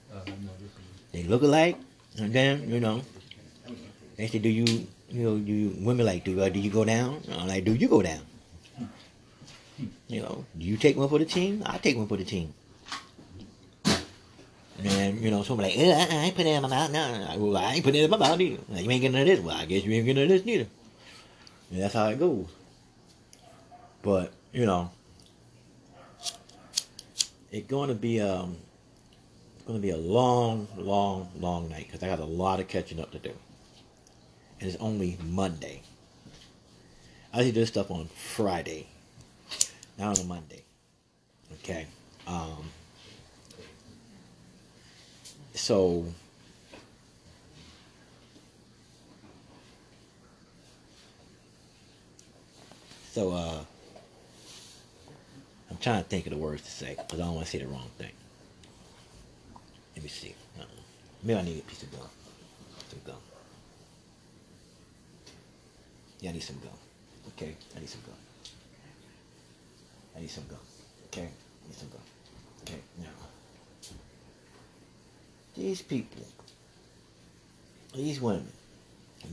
They 1.13 1.25
look 1.25 1.43
alike, 1.43 1.77
and 2.19 2.33
then 2.33 2.69
you 2.71 2.81
know, 2.81 3.03
they 4.17 4.27
say, 4.27 4.39
"Do 4.39 4.49
you, 4.49 4.65
you 5.11 5.23
know, 5.25 5.39
do 5.39 5.53
you, 5.53 5.77
women 5.81 6.07
like 6.07 6.25
do 6.25 6.41
uh, 6.41 6.49
do 6.49 6.61
you 6.61 6.71
go 6.71 6.85
down?" 6.85 7.21
I'm 7.33 7.49
like, 7.49 7.65
"Do 7.65 7.75
you 7.75 7.89
go 7.89 8.01
down?" 8.03 8.21
You 10.09 10.23
know, 10.23 10.45
do 10.57 10.65
you 10.65 10.77
take 10.77 10.97
one 10.97 11.09
for 11.09 11.19
the 11.19 11.25
team? 11.27 11.63
I 11.67 11.77
take 11.79 11.97
one 11.97 12.07
for 12.07 12.17
the 12.17 12.25
team. 12.25 12.55
And 14.85 15.21
you 15.21 15.31
know, 15.31 15.43
somebody 15.43 15.71
like, 15.71 15.79
eh, 15.79 15.93
I, 15.95 16.15
I 16.15 16.19
ain't 16.25 16.37
putting 16.37 16.53
it 16.53 16.57
in 16.57 16.63
my 16.63 16.69
mouth. 16.69 16.91
No. 16.91 17.35
Well, 17.39 17.57
I 17.57 17.75
ain't 17.75 17.85
putting 17.85 18.01
it 18.01 18.05
in 18.05 18.11
my 18.11 18.19
mouth 18.19 18.41
either. 18.41 18.63
Like, 18.69 18.85
you 18.85 18.91
ain't 18.91 19.01
getting 19.01 19.13
none 19.13 19.23
of 19.23 19.27
this. 19.27 19.41
Well, 19.41 19.57
I 19.57 19.65
guess 19.65 19.85
you 19.85 19.93
ain't 19.93 20.05
getting 20.05 20.23
none 20.23 20.25
of 20.25 20.39
this 20.39 20.45
neither. 20.45 20.67
And 21.71 21.83
that's 21.83 21.95
how 21.95 22.09
it 22.09 22.19
goes. 22.19 22.47
But 24.03 24.33
you 24.53 24.67
know, 24.67 24.91
it's 27.51 27.67
going 27.67 27.89
to 27.89 27.95
be 27.95 28.21
um, 28.21 28.57
going 29.67 29.79
to 29.79 29.83
be 29.83 29.91
a 29.91 29.97
long, 29.97 30.69
long, 30.77 31.29
long 31.39 31.69
night 31.69 31.87
because 31.87 32.03
I 32.03 32.09
got 32.09 32.21
a 32.21 32.25
lot 32.25 32.61
of 32.61 32.69
catching 32.69 33.01
up 33.01 33.11
to 33.13 33.19
do. 33.19 33.33
And 34.61 34.69
it's 34.69 34.81
only 34.81 35.19
Monday. 35.25 35.83
I 37.33 37.43
do 37.43 37.53
this 37.53 37.69
stuff 37.69 37.91
on 37.91 38.07
Friday, 38.07 38.87
not 39.99 40.19
on 40.19 40.25
a 40.25 40.29
Monday. 40.29 40.63
Okay. 41.55 41.87
Um, 42.27 42.71
so 45.57 46.05
so 53.13 53.33
uh 53.33 53.65
I'm 55.71 55.79
trying 55.79 56.03
to 56.03 56.09
think 56.09 56.27
of 56.27 56.33
the 56.33 56.39
words 56.39 56.63
to 56.63 56.71
say 56.71 56.95
because 56.97 57.19
I 57.19 57.25
don't 57.25 57.35
want 57.35 57.47
to 57.47 57.51
say 57.51 57.59
the 57.59 57.67
wrong 57.67 57.91
thing. 57.99 58.13
Let 59.95 60.03
me 60.03 60.09
see. 60.09 60.35
Uh-uh. 60.59 60.67
Maybe 61.23 61.39
I 61.39 61.43
need 61.43 61.59
a 61.59 61.63
piece 61.63 61.83
of 61.83 61.91
gum. 61.91 62.09
Some 62.89 63.01
gum. 63.05 63.17
Yeah, 66.21 66.31
I 66.31 66.33
need 66.35 66.43
some 66.43 66.57
gum. 66.61 66.71
Okay, 67.29 67.57
I 67.77 67.81
need 67.81 67.89
some 67.89 68.01
gum. 68.07 68.15
I 70.17 70.21
need 70.21 70.31
some 70.31 70.45
gum. 70.49 70.59
Okay, 71.07 71.29
I 71.29 71.69
need 71.69 71.77
some 71.77 71.89
gum. 71.89 72.01
Okay, 72.63 72.81
now. 72.99 73.36
These 75.57 75.83
people, 75.83 76.27
these 77.95 78.21
women, 78.21 78.53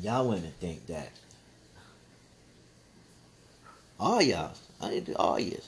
y'all 0.02 0.30
women 0.30 0.54
think 0.60 0.88
that 0.88 1.12
all 4.00 4.22
y'all, 4.22 4.54
I 4.82 4.90
need 4.90 5.06
to 5.08 5.18
all 5.18 5.40
yous. 5.40 5.68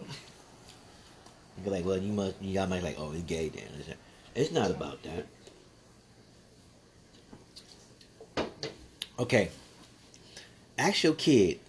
You 0.00 1.64
be 1.64 1.70
like, 1.70 1.84
well, 1.84 1.98
you 1.98 2.12
must, 2.12 2.40
y'all 2.40 2.66
might 2.66 2.82
like, 2.82 2.96
oh, 2.98 3.12
it's 3.12 3.22
gay 3.22 3.48
then. 3.48 3.68
It's 4.34 4.50
not 4.50 4.70
about 4.70 4.98
that. 5.02 5.26
Okay. 9.18 9.50
Ask 10.78 11.04
your 11.04 11.14
kid 11.14 11.60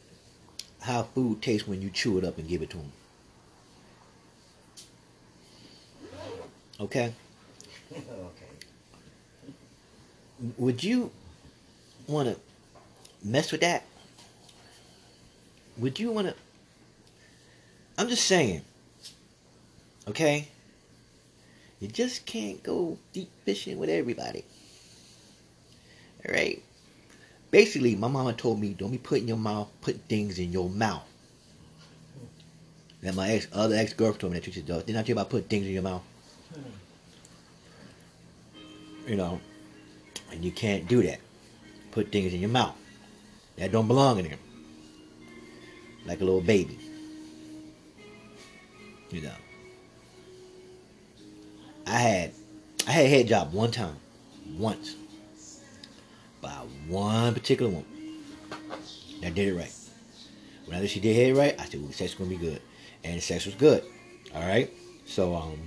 how 0.82 1.04
food 1.04 1.42
tastes 1.42 1.68
when 1.68 1.82
you 1.82 1.90
chew 1.90 2.18
it 2.18 2.24
up 2.24 2.38
and 2.38 2.48
give 2.48 2.62
it 2.62 2.70
to 2.72 2.78
him. 2.78 2.92
Okay? 6.80 7.14
okay. 7.96 9.54
Would 10.58 10.84
you 10.84 11.12
want 12.08 12.30
to 12.30 12.38
mess 13.24 13.52
with 13.52 13.62
that? 13.62 13.84
Would 15.78 16.00
you 16.00 16.12
want 16.12 16.28
to? 16.28 16.36
I'm 17.98 18.10
just 18.10 18.26
saying. 18.26 18.62
Okay? 20.08 20.48
You 21.80 21.88
just 21.88 22.26
can't 22.26 22.62
go 22.64 22.98
deep 23.14 23.30
fishing 23.44 23.78
with 23.78 23.90
everybody. 23.90 24.46
Alright? 26.26 26.64
Basically, 27.50 27.96
my 27.96 28.08
mama 28.08 28.34
told 28.34 28.60
me 28.60 28.74
don't 28.74 28.92
be 28.92 28.98
putting 28.98 29.28
your 29.28 29.38
mouth, 29.38 29.70
putting 29.82 30.02
things 30.02 30.40
in 30.40 30.52
your 30.52 30.70
mouth. 30.70 31.04
And 33.04 33.16
my 33.16 33.32
ex, 33.32 33.48
other 33.52 33.76
ex 33.76 33.94
girlfriend 33.94 34.22
told 34.22 34.34
me 34.34 34.40
that 34.40 34.46
she 34.46 34.52
said, 34.52 34.66
didn't 34.68 34.90
I 34.90 35.02
tell 35.02 35.08
you 35.08 35.14
about 35.14 35.30
putting 35.30 35.48
things 35.48 35.66
in 35.66 35.74
your 35.74 35.82
mouth? 35.82 36.04
Hmm. 36.54 36.62
You 39.08 39.16
know, 39.16 39.42
and 40.32 40.44
you 40.44 40.52
can't 40.52 40.88
do 40.88 41.02
that. 41.04 41.20
Put 41.92 42.12
things 42.12 42.34
in 42.34 42.40
your 42.40 42.50
mouth. 42.50 42.76
That 43.58 43.72
don't 43.72 43.88
belong 43.88 44.20
in 44.20 44.26
there. 44.26 44.38
Like 46.06 46.22
a 46.22 46.24
little 46.24 46.42
baby. 46.42 46.80
You 49.10 49.22
know. 49.22 49.36
I 51.86 52.00
had 52.00 52.32
I 52.88 52.92
had 52.92 53.06
a 53.06 53.10
head 53.10 53.28
job 53.28 53.54
one 53.54 53.72
time. 53.72 53.98
Once. 54.58 54.96
By 56.42 56.52
one 56.88 57.34
particular 57.34 57.72
woman. 57.72 57.86
That 59.22 59.36
did 59.36 59.50
it 59.50 59.58
right. 59.58 59.74
Whenever 60.66 60.88
she 60.88 61.00
did 61.00 61.16
it 61.16 61.38
right, 61.38 61.60
I 61.60 61.66
said, 61.66 61.82
well, 61.82 61.92
sex 61.92 62.14
is 62.14 62.18
gonna 62.18 62.30
be 62.30 62.38
good. 62.38 62.62
And 63.04 63.22
sex 63.22 63.46
was 63.46 63.56
good. 63.56 63.84
Alright? 64.34 64.72
So 65.06 65.36
um 65.36 65.60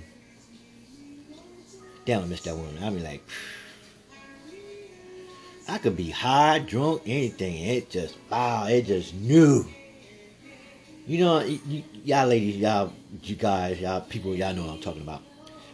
damn 2.05 2.23
I 2.23 2.25
miss 2.25 2.41
that 2.41 2.55
woman. 2.55 2.77
I 2.81 2.89
mean 2.89 3.03
like 3.03 3.21
I 5.67 5.79
could 5.79 5.97
be 5.97 6.11
high, 6.11 6.59
drunk, 6.59 7.01
anything. 7.05 7.55
It 7.57 7.89
just, 7.89 8.15
wow, 8.29 8.67
it 8.67 8.85
just 8.85 9.15
knew. 9.15 9.65
You 11.07 11.19
know, 11.19 11.37
y- 11.37 11.59
y- 11.67 11.83
y'all 12.03 12.27
ladies, 12.27 12.57
y'all, 12.57 12.93
you 13.23 13.35
guys, 13.35 13.79
y'all 13.79 14.01
people, 14.01 14.35
y'all 14.35 14.53
know 14.53 14.63
what 14.63 14.73
I'm 14.73 14.81
talking 14.81 15.01
about. 15.01 15.23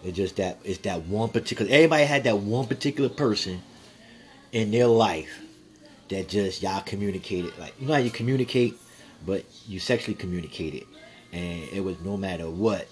It's 0.03 0.15
just 0.15 0.37
that, 0.37 0.59
it's 0.63 0.79
that 0.79 1.03
one 1.07 1.29
particular, 1.29 1.71
everybody 1.71 2.05
had 2.05 2.23
that 2.23 2.37
one 2.37 2.67
particular 2.67 3.09
person 3.09 3.61
in 4.53 4.71
their 4.71 4.87
life 4.87 5.41
that 6.09 6.29
just, 6.29 6.61
y'all 6.61 6.81
communicated. 6.81 7.57
Like, 7.59 7.73
you 7.79 7.87
know 7.87 7.93
how 7.93 7.99
you 7.99 8.11
communicate, 8.11 8.75
but 9.25 9.43
you 9.67 9.79
sexually 9.79 10.15
communicated. 10.15 10.85
And 11.33 11.63
it 11.73 11.83
was 11.83 11.99
no 11.99 12.15
matter 12.15 12.49
what. 12.49 12.87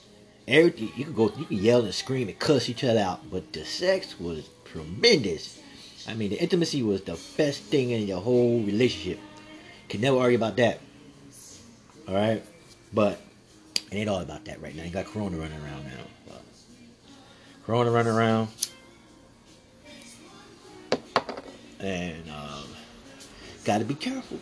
Everything, 0.50 0.92
you 0.96 1.06
could 1.06 1.16
go, 1.16 1.32
you 1.38 1.46
could 1.46 1.60
yell 1.60 1.86
and 1.86 1.94
scream 1.94 2.28
and 2.28 2.40
cuss 2.40 2.70
each 2.70 2.84
other 2.84 3.00
out, 3.00 3.30
but 3.30 3.54
the 3.54 3.64
sex 3.64 4.20
was 4.20 4.50
tremendous. 4.66 5.62
I 6.08 6.16
mean, 6.16 6.32
the 6.32 6.42
intimacy 6.42 6.82
was 6.82 7.04
the 7.04 7.20
best 7.38 7.62
thing 7.62 7.92
in 7.92 8.08
your 8.08 8.20
whole 8.20 8.64
relationship. 8.64 9.20
Can 9.90 10.02
never 10.02 10.18
argue 10.18 10.40
about 10.40 10.58
that. 10.58 10.80
All 12.08 12.16
right, 12.16 12.44
but 12.92 13.22
it 13.92 13.96
ain't 13.96 14.10
all 14.10 14.22
about 14.22 14.44
that 14.46 14.60
right 14.60 14.76
now. 14.76 14.82
You 14.82 14.90
got 14.90 15.06
Corona 15.06 15.38
running 15.38 15.62
around 15.62 15.84
now. 15.84 16.36
Corona 17.68 17.92
running 17.92 18.14
around, 18.14 18.48
and 21.80 22.28
um, 22.32 22.64
got 23.66 23.78
to 23.78 23.86
be 23.86 23.94
careful. 23.94 24.40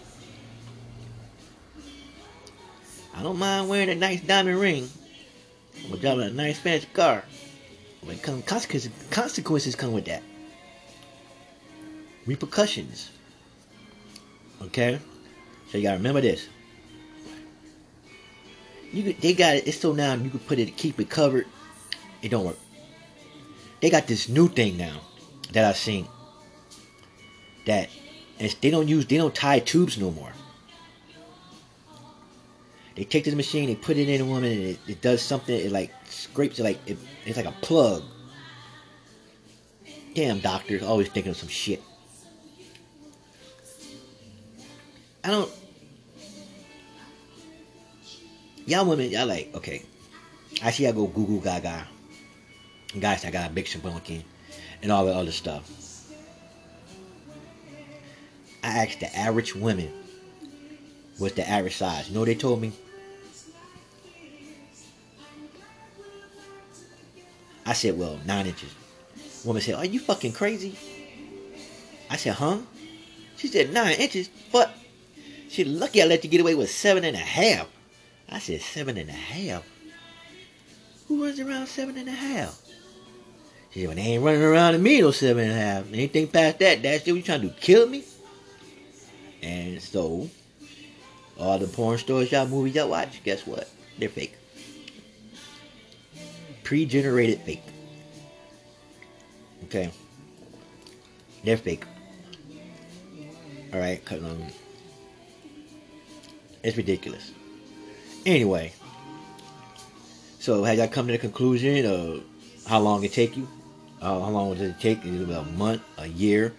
I 3.14 3.24
don't 3.24 3.38
mind 3.38 3.68
wearing 3.68 3.90
a 3.90 3.96
nice 3.96 4.22
diamond 4.22 4.62
ring 4.62 4.90
or 5.92 5.98
driving 5.98 6.28
a 6.28 6.32
nice 6.32 6.60
fancy 6.60 6.88
car. 6.94 7.24
But 8.06 8.22
come 8.22 8.42
consequences, 8.42 8.92
consequences 9.10 9.76
come 9.76 9.92
with 9.92 10.06
that 10.06 10.24
repercussions. 12.26 13.10
Okay, 14.62 15.00
so 15.72 15.78
you 15.78 15.84
gotta 15.84 15.98
remember 15.98 16.22
this. 16.22 16.48
You 18.92 19.14
they 19.14 19.34
got 19.34 19.56
it. 19.56 19.68
It's 19.68 19.80
so 19.80 19.94
now 19.94 20.14
you 20.14 20.30
can 20.30 20.40
put 20.40 20.60
it, 20.60 20.76
keep 20.78 21.00
it 21.00 21.10
covered. 21.10 21.48
It 22.22 22.30
don't 22.30 22.46
work. 22.46 22.58
They 23.82 23.90
got 23.90 24.08
this 24.08 24.30
new 24.30 24.48
thing 24.48 24.78
now 24.78 25.02
that 25.52 25.66
I've 25.66 25.78
seen. 25.78 26.08
That 27.66 27.90
they 28.62 28.70
don't 28.70 28.88
use, 28.88 29.06
they 29.06 29.18
don't 29.18 29.36
tie 29.36 29.60
tubes 29.60 29.98
no 29.98 30.12
more. 30.12 30.32
They 32.98 33.04
take 33.04 33.26
this 33.26 33.36
machine, 33.36 33.68
they 33.68 33.76
put 33.76 33.96
it 33.96 34.10
in 34.10 34.22
a 34.22 34.26
woman, 34.26 34.52
and 34.52 34.62
it, 34.64 34.80
it 34.88 35.02
does 35.02 35.22
something. 35.22 35.56
It 35.56 35.72
like 35.72 35.94
scrapes 36.10 36.58
it 36.58 36.64
like 36.64 36.80
it, 36.88 36.98
it's 37.28 37.38
like 37.38 37.46
a 37.46 37.52
plug. 37.62 38.04
Damn 40.16 40.40
doctors, 40.40 40.82
always 40.82 41.08
thinking 41.08 41.30
of 41.30 41.38
some 41.38 41.48
shit. 41.48 41.84
I 45.24 45.30
don't. 45.30 45.52
Y'all 48.66 48.84
women, 48.84 49.12
y'all 49.12 49.28
like, 49.28 49.52
okay. 49.54 49.84
I 50.64 50.72
see 50.72 50.86
y'all 50.86 50.94
go 50.94 51.06
Google 51.06 51.40
Gaga. 51.40 51.86
Guys, 53.00 53.24
I 53.26 53.30
got 53.30 53.52
a 53.52 53.54
big 53.54 53.66
shabunkin 53.66 54.24
and 54.82 54.92
all 54.92 55.06
the 55.06 55.14
other 55.14 55.32
stuff. 55.32 55.70
I 58.64 58.70
asked 58.70 59.02
the 59.02 59.16
average 59.16 59.54
women 59.54 59.94
what's 61.20 61.36
the 61.36 61.48
average 61.48 61.76
size. 61.76 62.08
You 62.08 62.16
know 62.16 62.22
what 62.22 62.26
they 62.26 62.34
told 62.34 62.60
me? 62.60 62.72
I 67.68 67.74
said, 67.74 68.00
well, 68.00 68.18
nine 68.26 68.48
inches. 68.48 68.74
Woman 69.44 69.62
said, 69.62 69.76
are 69.76 69.86
you 69.86 70.00
fucking 70.00 70.32
crazy? 70.32 70.78
I 72.10 72.16
said, 72.16 72.34
huh? 72.36 72.60
She 73.36 73.50
said, 73.50 73.74
nine 73.74 74.00
inches? 74.00 74.30
But 74.54 74.72
she 75.50 75.66
lucky 75.66 76.02
I 76.02 76.06
let 76.06 76.24
you 76.24 76.30
get 76.30 76.40
away 76.40 76.56
with 76.56 76.72
seven 76.72 77.04
and 77.04 77.16
a 77.16 77.20
half. 77.20 77.68
I 78.30 78.40
said, 78.40 78.62
seven 78.62 78.98
and 78.98 79.10
a 79.10 79.14
half? 79.14 79.68
Who 81.10 81.22
runs 81.26 81.42
around 81.42 81.68
seven 81.68 81.98
and 81.98 82.08
a 82.08 82.14
half? 82.14 82.62
She 83.72 83.82
said, 83.82 83.88
well, 83.90 83.98
they 83.98 84.02
ain't 84.04 84.24
running 84.24 84.42
around 84.42 84.74
to 84.74 84.80
me 84.80 85.02
no 85.02 85.12
seven 85.12 85.44
and 85.44 85.52
a 85.52 85.62
half. 85.62 85.92
Anything 85.92 86.30
past 86.30 86.60
that, 86.60 86.82
that's 86.82 87.06
what 87.06 87.16
you 87.18 87.22
trying 87.22 87.42
to 87.42 87.50
kill 87.50 87.86
me? 87.88 88.06
And 89.44 89.82
so, 89.82 90.30
all 91.38 91.60
the 91.60 91.68
porn 91.68 91.98
stars 91.98 92.32
y'all 92.32 92.48
movies 92.48 92.76
y'all 92.76 92.90
watch, 92.90 93.22
guess 93.26 93.46
what? 93.46 93.70
They're 94.00 94.08
fake. 94.08 94.37
Pre-generated 96.68 97.40
fake. 97.40 97.64
Okay. 99.64 99.90
They're 101.46 101.56
fake. 101.56 101.86
Alright, 103.74 104.04
cause 104.04 104.22
um 104.22 104.44
it's 106.64 106.76
ridiculous. 106.76 107.32
Anyway. 108.26 108.74
So 110.40 110.66
had 110.66 110.78
y'all 110.78 110.90
come 110.90 111.08
to 111.08 111.14
the 111.14 111.18
conclusion 111.18 111.86
of 111.86 112.24
how 112.68 112.82
long 112.82 113.02
it 113.06 113.14
take 113.14 113.38
you? 113.38 113.48
Uh, 114.02 114.20
how 114.20 114.30
long 114.30 114.52
does 114.52 114.64
it 114.64 114.80
take? 114.82 115.06
Is 115.06 115.22
it 115.22 115.30
a 115.30 115.44
month, 115.44 115.84
a 115.98 116.08
year, 116.08 116.54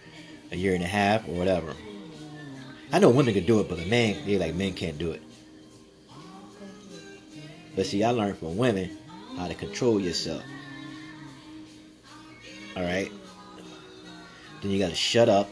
a 0.51 0.57
year 0.57 0.75
and 0.75 0.83
a 0.83 0.87
half, 0.87 1.29
or 1.29 1.33
whatever? 1.33 1.75
I 2.91 2.99
know 2.99 3.11
women 3.11 3.35
can 3.35 3.45
do 3.45 3.61
it, 3.61 3.69
but 3.69 3.79
a 3.79 3.85
man, 3.85 4.25
they 4.25 4.39
like 4.39 4.55
men 4.55 4.73
can't 4.73 4.97
do 4.97 5.11
it. 5.11 5.21
But 7.77 7.85
see, 7.85 8.03
I 8.03 8.11
learned 8.13 8.39
from 8.39 8.57
women 8.57 8.98
how 9.39 9.49
to 9.49 9.55
control 9.55 10.01
yourself. 10.01 10.43
Alright? 12.77 13.13
Then 14.63 14.71
you 14.71 14.79
gotta 14.79 14.95
shut 14.95 15.29
up, 15.29 15.49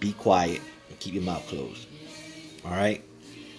be 0.00 0.12
quiet, 0.12 0.60
and 0.88 0.98
keep 0.98 1.14
your 1.14 1.22
mouth 1.22 1.46
closed. 1.48 1.86
Alright? 2.64 3.04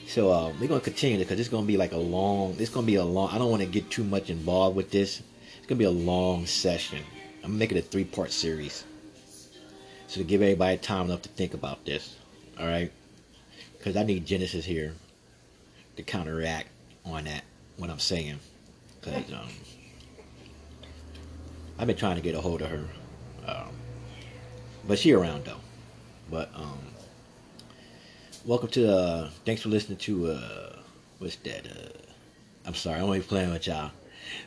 So 0.07 0.31
uh, 0.31 0.53
we're 0.59 0.67
gonna 0.67 0.81
continue 0.81 1.17
because 1.17 1.39
it's 1.39 1.49
gonna 1.49 1.65
be 1.65 1.77
like 1.77 1.91
a 1.91 1.97
long. 1.97 2.55
It's 2.59 2.69
gonna 2.69 2.85
be 2.85 2.95
a 2.95 3.03
long. 3.03 3.29
I 3.31 3.37
don't 3.37 3.49
want 3.49 3.61
to 3.61 3.67
get 3.67 3.89
too 3.89 4.03
much 4.03 4.29
involved 4.29 4.75
with 4.75 4.91
this. 4.91 5.21
It's 5.57 5.67
gonna 5.67 5.79
be 5.79 5.85
a 5.85 5.91
long 5.91 6.45
session. 6.45 6.99
I'm 7.37 7.51
gonna 7.51 7.59
make 7.59 7.71
it 7.71 7.77
a 7.77 7.81
three-part 7.81 8.31
series, 8.31 8.83
so 10.07 10.19
to 10.19 10.23
give 10.23 10.41
everybody 10.41 10.77
time 10.77 11.07
enough 11.07 11.21
to 11.23 11.29
think 11.29 11.53
about 11.53 11.83
this. 11.85 12.15
All 12.59 12.67
right, 12.67 12.91
because 13.77 13.97
I 13.97 14.03
need 14.03 14.25
Genesis 14.25 14.65
here 14.65 14.93
to 15.95 16.03
counteract 16.03 16.67
on 17.05 17.25
that 17.25 17.43
what 17.77 17.89
I'm 17.89 17.99
saying. 17.99 18.39
Because 19.03 19.33
um, 19.33 19.49
I've 21.77 21.87
been 21.87 21.97
trying 21.97 22.15
to 22.15 22.21
get 22.21 22.35
a 22.35 22.41
hold 22.41 22.61
of 22.61 22.69
her, 22.69 22.87
um, 23.47 23.69
but 24.87 24.97
she 24.99 25.11
around 25.11 25.45
though. 25.45 25.59
But 26.29 26.49
um, 26.55 26.79
welcome 28.45 28.67
to 28.67 28.93
uh 28.93 29.29
thanks 29.45 29.61
for 29.61 29.69
listening 29.69 29.97
to 29.97 30.29
uh 30.29 30.75
what's 31.19 31.37
that 31.37 31.65
uh 31.65 31.97
i'm 32.65 32.73
sorry 32.73 32.97
i'm 32.97 33.05
only 33.05 33.21
playing 33.21 33.51
with 33.51 33.65
y'all. 33.67 33.91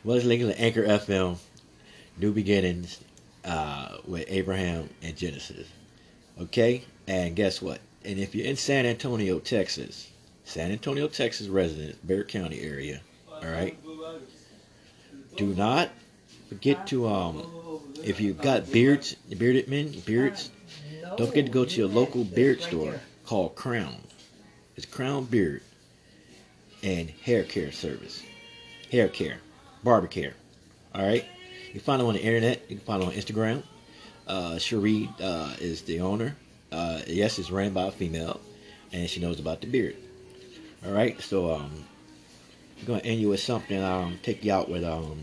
Well 0.04 0.18
linking 0.18 0.48
to 0.48 0.60
anchor 0.60 0.84
fm 0.84 1.38
new 2.18 2.32
beginnings 2.32 3.00
uh 3.44 3.96
with 4.06 4.26
abraham 4.28 4.90
and 5.02 5.16
genesis. 5.16 5.68
Okay? 6.38 6.84
And 7.08 7.34
guess 7.34 7.62
what? 7.62 7.80
And 8.04 8.18
if 8.18 8.34
you're 8.34 8.46
in 8.46 8.56
san 8.56 8.84
antonio 8.84 9.38
texas 9.38 10.10
san 10.44 10.70
antonio 10.70 11.08
texas 11.08 11.48
residents 11.48 11.98
Bexar 12.04 12.24
county 12.24 12.60
area 12.60 13.00
all 13.30 13.48
right 13.48 13.78
do 15.36 15.54
not 15.54 15.90
forget 16.48 16.86
to 16.88 17.08
um 17.08 17.42
if 18.04 18.20
you've 18.20 18.40
got 18.40 18.70
beards, 18.70 19.14
bearded 19.14 19.68
men, 19.68 19.90
beards, 20.04 20.50
don't 21.16 21.28
forget 21.28 21.46
to 21.46 21.52
go 21.52 21.64
to 21.64 21.76
your 21.76 21.88
local 21.88 22.24
beard 22.24 22.60
store 22.60 23.00
called 23.24 23.56
Crown. 23.56 23.96
It's 24.76 24.86
Crown 24.86 25.24
Beard 25.24 25.62
and 26.82 27.10
Hair 27.10 27.44
Care 27.44 27.72
Service. 27.72 28.22
Hair 28.92 29.08
care, 29.08 29.38
barber 29.82 30.06
care. 30.06 30.34
All 30.94 31.04
right. 31.04 31.24
You 31.66 31.72
can 31.72 31.80
find 31.80 32.00
them 32.00 32.06
on 32.08 32.14
the 32.14 32.22
internet. 32.22 32.62
You 32.68 32.76
can 32.76 32.84
find 32.84 33.02
them 33.02 33.08
on 33.08 33.14
Instagram. 33.14 33.62
Uh, 34.26 34.58
Cherie 34.58 35.10
uh, 35.20 35.54
is 35.58 35.82
the 35.82 36.00
owner. 36.00 36.36
Uh, 36.70 37.00
yes, 37.06 37.38
it's 37.38 37.50
ran 37.50 37.72
by 37.72 37.88
a 37.88 37.90
female, 37.90 38.40
and 38.92 39.08
she 39.08 39.20
knows 39.20 39.40
about 39.40 39.60
the 39.60 39.66
beard. 39.66 39.96
All 40.84 40.92
right. 40.92 41.20
So 41.20 41.52
um, 41.52 41.84
I'm 42.78 42.84
gonna 42.86 43.00
end 43.00 43.20
you 43.20 43.30
with 43.30 43.40
something. 43.40 43.82
Um, 43.82 44.18
take 44.22 44.44
you 44.44 44.52
out 44.52 44.68
with 44.68 44.84
um 44.84 45.22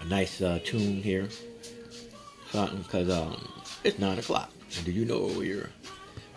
a 0.00 0.04
nice 0.04 0.40
uh, 0.40 0.58
tune 0.64 1.02
here. 1.02 1.28
Something 2.50 2.82
because 2.82 3.10
um 3.10 3.48
it's 3.84 3.98
nine 3.98 4.18
o'clock. 4.18 4.50
And 4.76 4.84
do 4.84 4.92
you 4.92 5.04
know 5.04 5.30
we're 5.36 5.70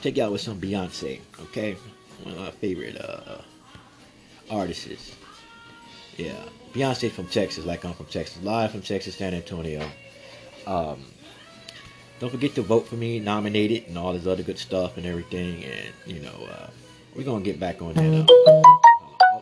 take 0.01 0.17
you 0.17 0.23
out 0.23 0.31
with 0.31 0.41
some 0.41 0.59
Beyonce? 0.59 1.19
Okay, 1.41 1.75
one 2.23 2.33
of 2.35 2.39
my 2.39 2.51
favorite 2.51 2.97
uh 2.99 3.41
artists. 4.49 5.15
Yeah, 6.17 6.33
Beyonce 6.73 7.09
from 7.09 7.27
Texas, 7.27 7.65
like 7.65 7.85
I'm 7.85 7.93
from 7.93 8.07
Texas, 8.07 8.41
live 8.43 8.71
from 8.71 8.81
Texas, 8.81 9.15
San 9.15 9.33
Antonio. 9.33 9.89
Um, 10.67 11.05
don't 12.19 12.29
forget 12.29 12.53
to 12.55 12.61
vote 12.61 12.87
for 12.87 12.95
me, 12.95 13.19
nominate 13.19 13.71
it, 13.71 13.87
and 13.87 13.97
all 13.97 14.11
this 14.13 14.27
other 14.27 14.43
good 14.43 14.59
stuff 14.59 14.97
and 14.97 15.05
everything. 15.05 15.63
And 15.63 15.93
you 16.05 16.21
know, 16.21 16.47
uh, 16.51 16.69
we're 17.15 17.23
gonna 17.23 17.43
get 17.43 17.59
back 17.59 17.81
on 17.81 17.93
that. 17.93 18.29
Uh, 18.47 18.88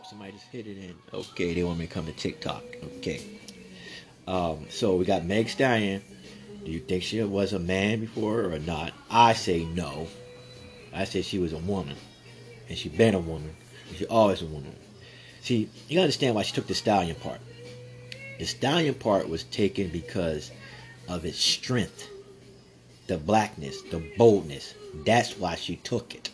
somebody 0.08 0.32
just 0.32 0.46
hit 0.46 0.66
it 0.66 0.78
in. 0.78 0.94
Okay, 1.12 1.52
they 1.52 1.62
want 1.62 1.78
me 1.78 1.86
to 1.86 1.92
come 1.92 2.06
to 2.06 2.12
TikTok. 2.12 2.64
Okay. 2.98 3.20
Um, 4.26 4.66
so 4.70 4.96
we 4.96 5.04
got 5.04 5.24
Meg 5.24 5.48
Stallion. 5.50 6.02
Do 6.64 6.70
you 6.70 6.80
think 6.80 7.02
she 7.02 7.22
was 7.22 7.52
a 7.52 7.58
man 7.58 8.00
before 8.00 8.44
or 8.44 8.58
not? 8.58 8.92
I 9.10 9.34
say 9.34 9.64
no. 9.64 10.08
I 10.94 11.04
say 11.04 11.22
she 11.22 11.38
was 11.38 11.52
a 11.52 11.58
woman, 11.58 11.96
and 12.68 12.78
she 12.78 12.88
been 12.88 13.14
a 13.14 13.20
woman, 13.20 13.54
and 13.88 13.98
she 13.98 14.06
always 14.06 14.40
a 14.40 14.46
woman. 14.46 14.74
See, 15.42 15.68
you 15.88 15.96
gotta 15.96 16.02
understand 16.02 16.34
why 16.34 16.42
she 16.42 16.54
took 16.54 16.66
the 16.66 16.74
stallion 16.74 17.16
part. 17.16 17.40
The 18.38 18.46
stallion 18.46 18.94
part 18.94 19.28
was 19.28 19.44
taken 19.44 19.88
because 19.88 20.50
of 21.06 21.24
its 21.24 21.38
strength, 21.38 22.08
the 23.08 23.18
blackness, 23.18 23.82
the 23.82 24.02
boldness. 24.16 24.74
That's 25.04 25.36
why 25.36 25.54
she 25.56 25.76
took 25.76 26.14
it. 26.14 26.30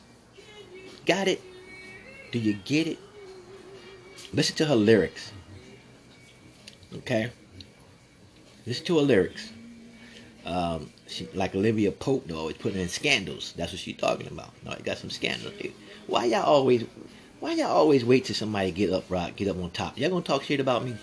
Got 1.06 1.28
it? 1.28 1.42
Do 2.30 2.38
you 2.38 2.54
get 2.64 2.86
it? 2.86 2.98
Listen 4.34 4.56
to 4.56 4.66
her 4.66 4.74
lyrics. 4.74 5.30
Okay? 6.96 7.30
Listen 8.66 8.84
to 8.86 8.98
her 8.98 9.04
lyrics. 9.04 9.52
Um, 10.44 10.90
she, 11.06 11.28
like 11.34 11.54
Olivia 11.54 11.92
Pope, 11.92 12.26
though, 12.26 12.38
always 12.38 12.56
putting 12.56 12.80
in 12.80 12.88
scandals. 12.88 13.54
That's 13.56 13.72
what 13.72 13.78
she's 13.78 13.96
talking 13.96 14.26
about. 14.26 14.50
No, 14.64 14.72
you 14.72 14.82
got 14.82 14.98
some 14.98 15.10
scandals. 15.10 15.54
Dude. 15.60 15.72
Why 16.08 16.24
y'all 16.24 16.42
always, 16.42 16.84
why 17.38 17.52
y'all 17.52 17.70
always 17.70 18.04
wait 18.04 18.24
till 18.24 18.34
somebody 18.34 18.72
get 18.72 18.92
up, 18.92 19.04
rock, 19.08 19.36
get 19.36 19.48
up 19.48 19.56
on 19.56 19.70
top? 19.70 19.96
Y'all 19.98 20.10
gonna 20.10 20.22
talk 20.22 20.42
shit 20.42 20.58
about 20.60 20.84
me? 20.84 20.96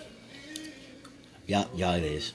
Y'all, 1.46 1.68
y'all 1.74 1.94
it 1.94 2.04
is. 2.04 2.34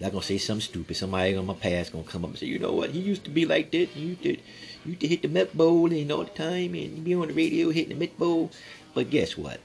Y'all 0.00 0.10
gonna 0.10 0.22
say 0.22 0.38
something 0.38 0.60
stupid. 0.60 0.96
Somebody 0.96 1.36
on 1.36 1.46
my 1.46 1.54
past 1.54 1.92
gonna 1.92 2.04
come 2.04 2.24
up 2.24 2.30
and 2.30 2.38
say, 2.38 2.46
you 2.46 2.58
know 2.58 2.72
what? 2.72 2.90
He 2.90 2.98
used 2.98 3.24
to 3.24 3.30
be 3.30 3.46
like 3.46 3.70
that. 3.70 3.88
He 3.90 4.00
used 4.00 4.22
to, 4.24 4.36
used 4.84 5.00
to 5.00 5.06
hit 5.06 5.22
the 5.22 5.28
Met 5.28 5.56
Bowl 5.56 5.90
and 5.92 6.10
all 6.10 6.24
the 6.24 6.30
time, 6.30 6.74
and 6.74 7.04
be 7.04 7.14
on 7.14 7.28
the 7.28 7.34
radio 7.34 7.70
hitting 7.70 7.96
the 7.96 8.04
Met 8.04 8.18
Bowl. 8.18 8.50
But 8.92 9.08
guess 9.08 9.38
what? 9.38 9.60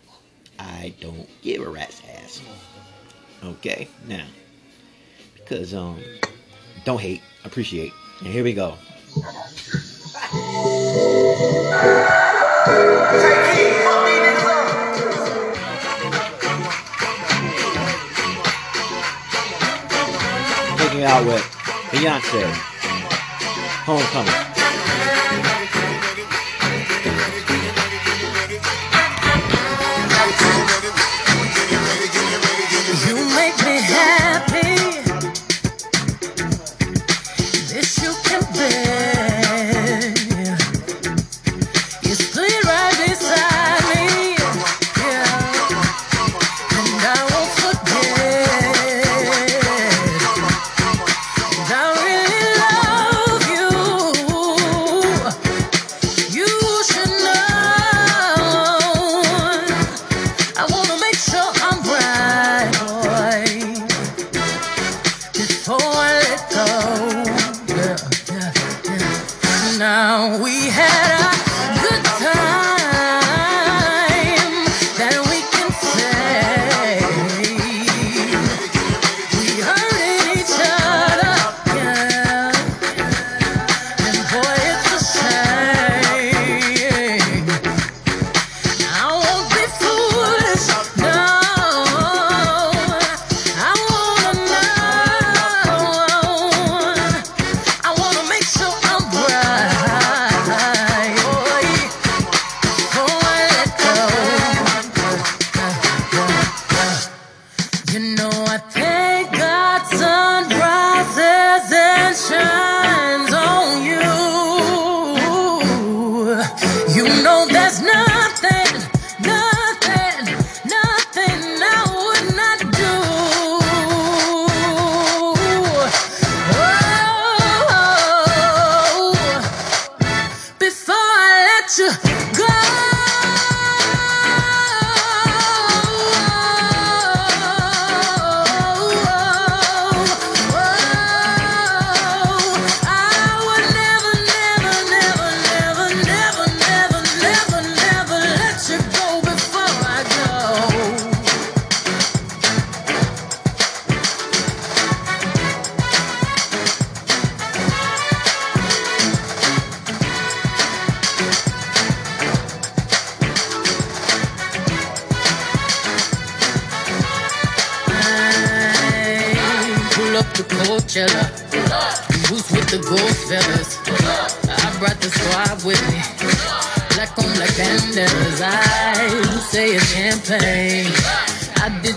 I 0.62 0.94
don't 1.00 1.28
give 1.42 1.62
a 1.62 1.70
rat's 1.70 2.02
ass. 2.18 2.42
Okay, 3.44 3.88
now 4.08 4.26
because 5.52 5.74
um, 5.74 6.00
don't 6.86 7.02
hate, 7.02 7.22
appreciate. 7.44 7.92
And 8.20 8.30
here 8.30 8.44
we 8.44 8.54
go. 8.54 8.76
Taking 20.78 21.04
out 21.04 21.26
with 21.26 21.42
Beyonce, 21.92 22.50
Homecoming. 23.84 24.51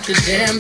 The 0.07 0.13
damn 0.27 0.54